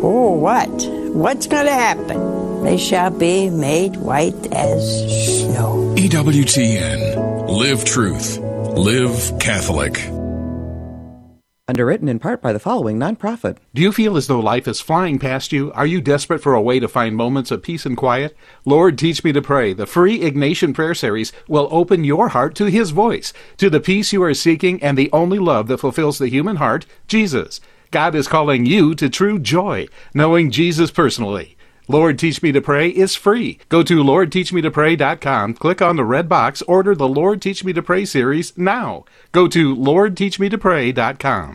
[0.03, 0.69] oh, what?
[1.15, 2.65] What's going to happen?
[2.65, 5.95] They shall be made white as snow.
[5.97, 7.49] EWTN.
[7.49, 8.39] Live truth.
[8.39, 10.20] Live Catholic.
[11.71, 13.59] Underwritten in part by the following nonprofit.
[13.75, 15.71] Do you feel as though life is flying past you?
[15.71, 18.37] Are you desperate for a way to find moments of peace and quiet?
[18.65, 19.73] Lord, teach me to pray.
[19.73, 24.13] The free Ignatian Prayer Series will open your heart to His voice, to the peace
[24.13, 27.61] you are seeking, and the only love that fulfills the human heart, Jesus.
[27.93, 31.57] God is calling you to true joy, knowing Jesus personally.
[31.87, 33.61] Lord Teach Me to Pray is free.
[33.69, 38.05] Go to LordTeachMeToPray.com, click on the red box, order the Lord Teach Me to Pray
[38.05, 39.05] series now.
[39.31, 41.55] Go to LordTeachMeToPray.com.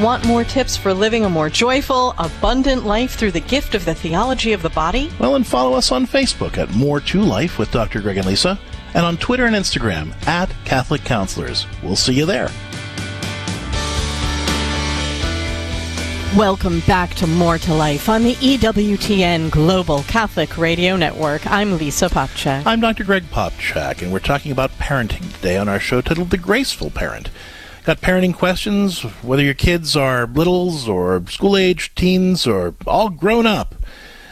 [0.00, 3.94] Want more tips for living a more joyful, abundant life through the gift of the
[3.94, 5.10] theology of the body?
[5.18, 8.00] Well, and follow us on Facebook at More to Life with Dr.
[8.00, 8.58] Greg and Lisa,
[8.94, 11.66] and on Twitter and Instagram at Catholic Counselors.
[11.82, 12.48] We'll see you there.
[16.34, 21.46] Welcome back to More to Life on the EWTN Global Catholic Radio Network.
[21.46, 22.62] I'm Lisa Popcak.
[22.64, 23.04] I'm Dr.
[23.04, 27.28] Greg Popcak, and we're talking about parenting today on our show titled The Graceful Parent.
[27.84, 33.46] Got parenting questions, whether your kids are littles or school age, teens, or all grown
[33.46, 33.74] up.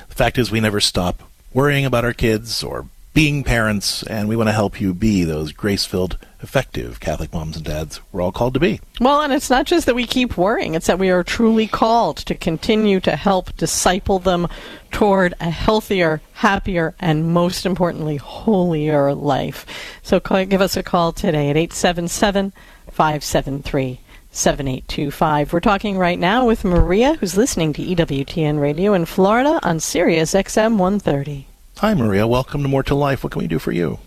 [0.08, 1.22] The fact is, we never stop
[1.54, 5.52] worrying about our kids or being parents, and we want to help you be those
[5.52, 8.80] grace filled, effective Catholic moms and dads we're all called to be.
[9.00, 12.18] Well, and it's not just that we keep worrying, it's that we are truly called
[12.18, 14.46] to continue to help disciple them
[14.92, 19.66] toward a healthier, happier, and most importantly, holier life.
[20.02, 22.52] So call, give us a call today at 877
[22.98, 24.00] 573
[24.32, 25.52] 7825.
[25.52, 30.34] We're talking right now with Maria, who's listening to EWTN Radio in Florida on Sirius
[30.34, 31.46] XM 130.
[31.76, 32.26] Hi, Maria.
[32.26, 33.22] Welcome to More to Life.
[33.22, 34.00] What can we do for you?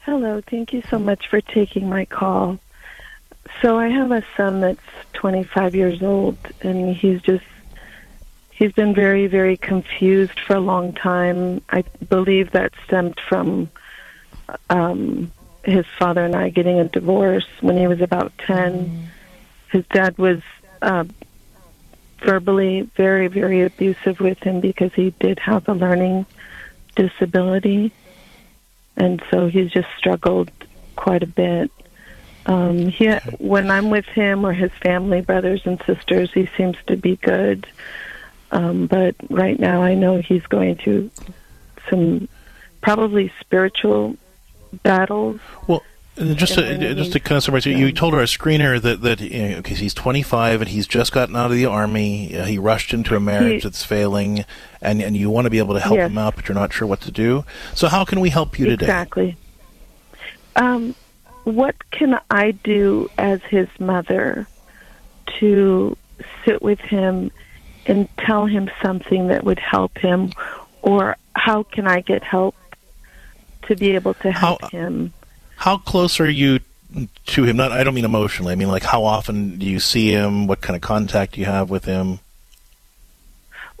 [0.00, 0.40] Hello.
[0.40, 2.58] Thank you so much for taking my call.
[3.62, 4.80] So I have a son that's
[5.12, 7.44] 25 years old, and he's just
[8.50, 11.62] he's been very, very confused for a long time.
[11.70, 13.70] I believe that stemmed from
[14.68, 15.30] um,
[15.64, 19.10] his father and I getting a divorce when he was about 10.
[19.70, 20.40] His dad was
[20.82, 21.04] uh,
[22.20, 26.26] verbally very, very abusive with him because he did have a learning
[26.96, 27.92] disability.
[28.96, 30.50] And so he's just struggled
[30.96, 31.70] quite a bit.
[32.46, 33.08] Um, he,
[33.38, 37.66] when I'm with him or his family, brothers and sisters, he seems to be good.
[38.50, 41.10] Um, but right now, I know he's going through
[41.88, 42.28] some
[42.80, 44.16] probably spiritual
[44.82, 45.40] battles.
[45.66, 45.82] Well,
[46.16, 49.56] just to, just to kind of summarize, you told our screener that that you know,
[49.58, 52.36] okay, he's 25 and he's just gotten out of the army.
[52.36, 54.44] Uh, he rushed into a marriage He- that's failing,
[54.82, 56.10] and and you want to be able to help Yes.
[56.10, 57.44] him out, but you're not sure what to do.
[57.74, 58.84] So how can we help you today?
[58.86, 59.36] Exactly.
[60.56, 60.94] Um,
[61.44, 64.46] what can I do as his mother
[65.38, 65.96] to
[66.44, 67.30] sit with him
[67.86, 70.32] and tell him something that would help him,
[70.82, 72.54] or how can I get help
[73.70, 75.12] to be able to help him?
[75.56, 76.58] How close are you
[77.26, 77.56] to him?
[77.56, 78.52] Not, I don't mean emotionally.
[78.52, 80.46] I mean like how often do you see him?
[80.46, 82.18] What kind of contact do you have with him?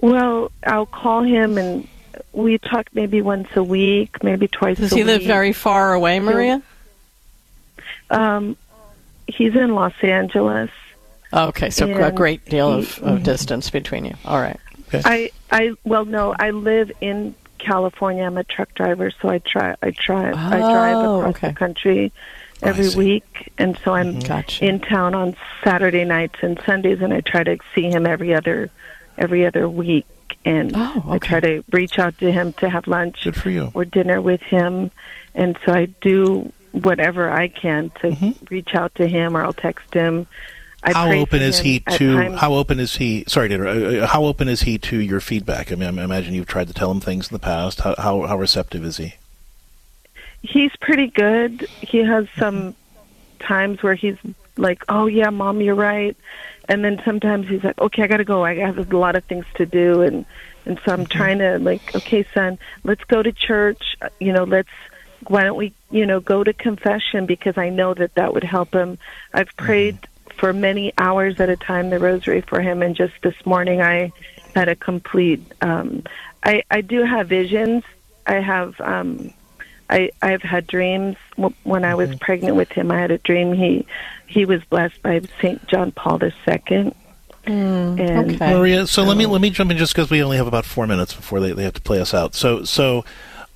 [0.00, 1.86] Well, I'll call him and
[2.32, 5.06] we talk maybe once a week, maybe twice Does a he week.
[5.06, 6.62] live very far away, Maria?
[8.10, 8.56] Um,
[9.26, 10.70] he's in Los Angeles.
[11.32, 14.14] Okay, so a great deal of, he- of distance between you.
[14.24, 14.58] All right.
[14.92, 18.24] I I well no, I live in California.
[18.24, 21.48] I'm a truck driver, so I try I try I drive Oh, across okay.
[21.48, 22.12] the country
[22.62, 24.26] oh, every week, and so I'm mm-hmm.
[24.26, 24.64] Gotcha.
[24.64, 28.70] in town on Saturday nights and Sundays, and I try to see him every other
[29.18, 30.06] every other week.
[30.44, 33.70] And oh, I try to reach out to him to have lunch Good for you.
[33.74, 34.90] or dinner with him,
[35.34, 38.44] and so I do whatever I can to mm-hmm.
[38.50, 40.26] reach out to him, or I'll text him.
[40.82, 42.32] I how open is he to?
[42.32, 43.24] How open is he?
[43.26, 45.70] Sorry, to uh, uh, how open is he to your feedback?
[45.70, 47.80] I mean, I imagine you've tried to tell him things in the past.
[47.80, 49.14] How how, how receptive is he?
[50.42, 51.68] He's pretty good.
[51.82, 52.74] He has some
[53.40, 54.16] times where he's
[54.56, 56.16] like, "Oh yeah, mom, you're right,"
[56.66, 58.44] and then sometimes he's like, "Okay, I gotta go.
[58.44, 60.24] I have a lot of things to do," and
[60.64, 63.96] and so I'm trying to like, "Okay, son, let's go to church.
[64.18, 64.70] You know, let's
[65.28, 68.72] why don't we, you know, go to confession because I know that that would help
[68.72, 68.98] him.
[69.34, 69.98] I've prayed
[70.40, 74.10] for many hours at a time the rosary for him, and just this morning I
[74.54, 75.40] had a complete.
[75.60, 76.02] Um,
[76.42, 77.84] I I do have visions.
[78.26, 78.80] I have.
[78.80, 79.32] Um,
[79.90, 81.16] I I've had dreams
[81.64, 82.90] when I was pregnant with him.
[82.90, 83.86] I had a dream he
[84.26, 86.94] he was blessed by Saint John Paul II.
[87.98, 90.64] and Maria, so let me let me jump in just because we only have about
[90.64, 92.34] four minutes before they, they have to play us out.
[92.34, 93.04] So so,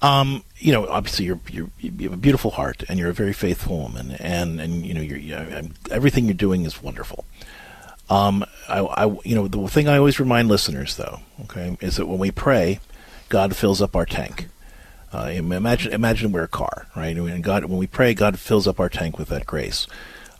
[0.04, 3.32] um, you know, obviously you're, you're you have a beautiful heart and you're a very
[3.32, 7.24] faithful woman, and and you know you're, you I'm- everything you're doing is wonderful.
[8.10, 12.06] Um, I, I you know the thing I always remind listeners though, okay, is that
[12.06, 12.80] when we pray,
[13.30, 14.48] God fills up our tank.
[15.10, 17.16] Uh, imagine imagine we're a car, right?
[17.16, 19.86] And God, when we pray, God fills up our tank with that grace.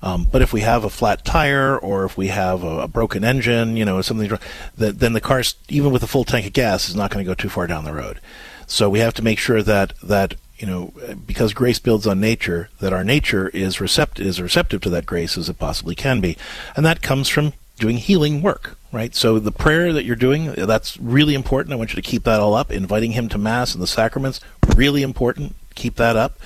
[0.03, 3.25] Um, but if we have a flat tire or if we have a, a broken
[3.25, 4.39] engine, you know, something,
[4.77, 7.31] that then the car, even with a full tank of gas, is not going to
[7.31, 8.21] go too far down the road.
[8.67, 10.93] So we have to make sure that that you know,
[11.27, 15.37] because grace builds on nature, that our nature is receptive is receptive to that grace
[15.37, 16.37] as it possibly can be,
[16.77, 19.15] and that comes from doing healing work, right?
[19.15, 21.73] So the prayer that you're doing, that's really important.
[21.73, 22.71] I want you to keep that all up.
[22.71, 24.41] Inviting him to mass and the sacraments,
[24.77, 25.57] really important.
[25.75, 26.39] Keep that up.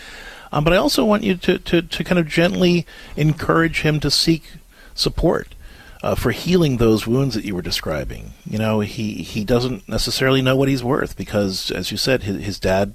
[0.50, 4.10] Um, but I also want you to, to, to kind of gently encourage him to
[4.10, 4.52] seek
[4.94, 5.54] support
[6.02, 8.32] uh, for healing those wounds that you were describing.
[8.48, 12.44] You know, he, he doesn't necessarily know what he's worth because, as you said, his,
[12.44, 12.94] his dad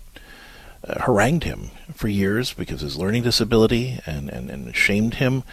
[0.87, 5.43] uh, harangued him for years because of his learning disability and, and, and shamed him.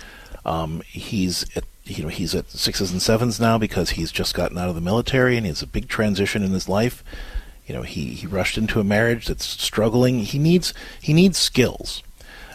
[0.44, 4.56] Um, he's at, you know he's at sixes and sevens now because he's just gotten
[4.56, 7.02] out of the military and he has a big transition in his life.
[7.66, 10.20] You know he, he rushed into a marriage that's struggling.
[10.20, 12.02] He needs he needs skills,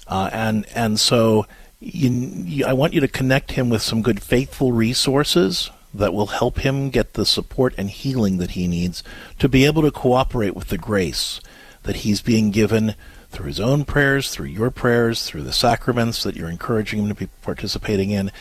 [0.08, 1.46] uh, and and so
[1.80, 6.28] you, you, I want you to connect him with some good faithful resources that will
[6.28, 9.04] help him get the support and healing that he needs
[9.40, 11.40] to be able to cooperate with the grace
[11.84, 12.96] that he's being given
[13.30, 17.16] through his own prayers, through your prayers, through the sacraments that you're encouraging him to
[17.16, 18.32] be participating in.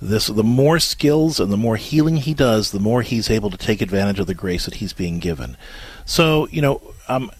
[0.00, 3.56] This the more skills and the more healing he does, the more he's able to
[3.56, 5.56] take advantage of the grace that he's being given.
[6.04, 7.30] So, you know, um,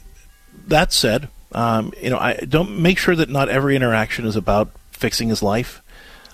[0.67, 4.71] that said, um, you know, I don't make sure that not every interaction is about
[5.05, 5.83] fixing his life.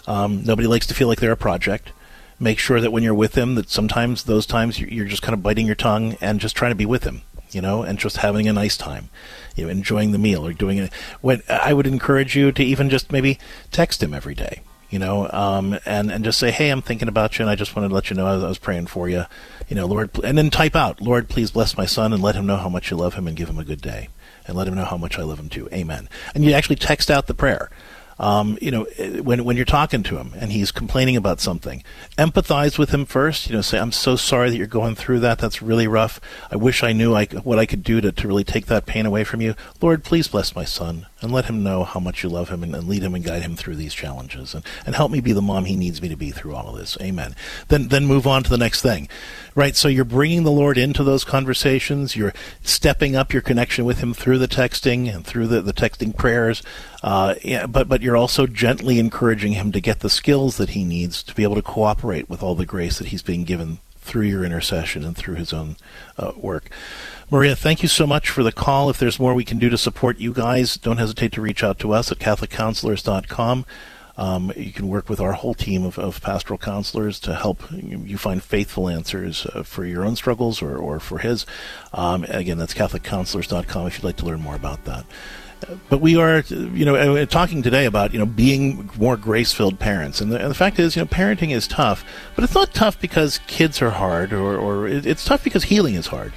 [0.06, 1.90] Um, nobody likes to feel like they're a project.
[2.38, 5.42] Make sure that when you're with him, that sometimes those times you're, just kind of
[5.42, 8.46] biting your tongue and just trying to be with him, you know, and just having
[8.46, 9.08] a nice time,
[9.56, 10.92] you know, enjoying the meal or doing it.
[11.20, 13.40] When I would encourage you to even just maybe
[13.72, 17.36] text him every day, you know, um, and and just say, hey, I'm thinking about
[17.36, 19.08] you, and I just wanted to let you know I was, I was praying for
[19.08, 19.24] you,
[19.68, 22.46] you know, Lord, and then type out, Lord, please bless my son and let him
[22.46, 24.10] know how much you love him and give him a good day,
[24.46, 25.68] and let him know how much I love him too.
[25.72, 26.08] Amen.
[26.36, 27.68] And you actually text out the prayer.
[28.20, 28.84] Um, you know,
[29.22, 31.82] when when you're talking to him and he's complaining about something,
[32.18, 33.48] empathize with him first.
[33.48, 35.38] You know, say, "I'm so sorry that you're going through that.
[35.38, 36.20] That's really rough.
[36.50, 39.06] I wish I knew I, what I could do to, to really take that pain
[39.06, 39.54] away from you.
[39.80, 42.74] Lord, please bless my son and let him know how much you love him and,
[42.74, 45.42] and, lead him and guide him through these challenges and, and help me be the
[45.42, 46.96] mom he needs me to be through all of this.
[47.00, 47.34] Amen.
[47.68, 49.08] Then, then move on to the next thing.
[49.54, 49.76] Right.
[49.76, 52.16] So you're bringing the Lord into those conversations.
[52.16, 56.16] You're stepping up your connection with him through the texting and through the, the texting
[56.16, 56.62] prayers.
[57.02, 60.84] Uh, yeah, but, but you're also gently encouraging him to get the skills that he
[60.84, 63.78] needs to be able to cooperate with all the grace that he's being given
[64.10, 65.76] through your intercession and through his own
[66.18, 66.68] uh, work.
[67.30, 68.90] Maria, thank you so much for the call.
[68.90, 71.78] If there's more we can do to support you guys, don't hesitate to reach out
[71.78, 73.64] to us at CatholicCounselors.com.
[74.16, 78.18] Um, you can work with our whole team of, of pastoral counselors to help you
[78.18, 81.46] find faithful answers uh, for your own struggles or, or for his.
[81.92, 85.06] Um, again, that's CatholicCounselors.com if you'd like to learn more about that
[85.88, 90.20] but we are, you know, uh, talking today about you know being more grace-filled parents,
[90.20, 92.04] and the, and the, fact is, you know, parenting is tough,
[92.34, 96.08] but it's not tough because kids are hard, or, or it's tough because healing is
[96.08, 96.32] hard,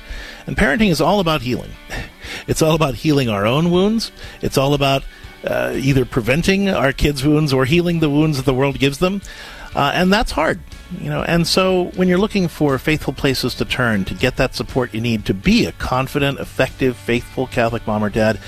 [0.46, 1.72] and parenting is all about healing.
[2.48, 4.12] It's all about healing our own wounds.
[4.42, 5.04] It's all about
[5.46, 9.22] uh, either preventing our kids' wounds or healing the wounds that the world gives them,
[9.76, 10.60] uh, and that's hard.
[11.00, 14.56] You know, and so when you're looking for faithful places to turn to get that
[14.56, 18.40] support you need to be a confident, effective, faithful Catholic mom or dad,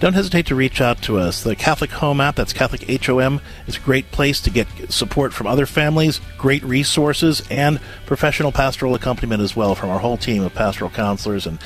[0.00, 1.42] don't hesitate to reach out to us.
[1.42, 5.46] The Catholic Home app, that's Catholic HOM, is a great place to get support from
[5.46, 10.54] other families, great resources, and professional pastoral accompaniment as well from our whole team of
[10.54, 11.58] pastoral counselors and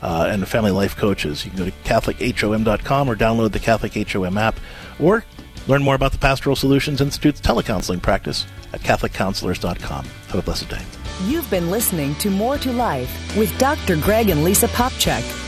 [0.00, 1.44] uh, and family life coaches.
[1.44, 4.60] You can go to CatholicHOM.com or download the Catholic HOM app,
[5.00, 5.24] or
[5.66, 10.04] learn more about the Pastoral Solutions Institute's telecounseling practice at CatholicCounselors.com.
[10.04, 10.82] Have a blessed day.
[11.24, 13.96] You've been listening to More to Life with Dr.
[13.96, 15.47] Greg and Lisa Popcak.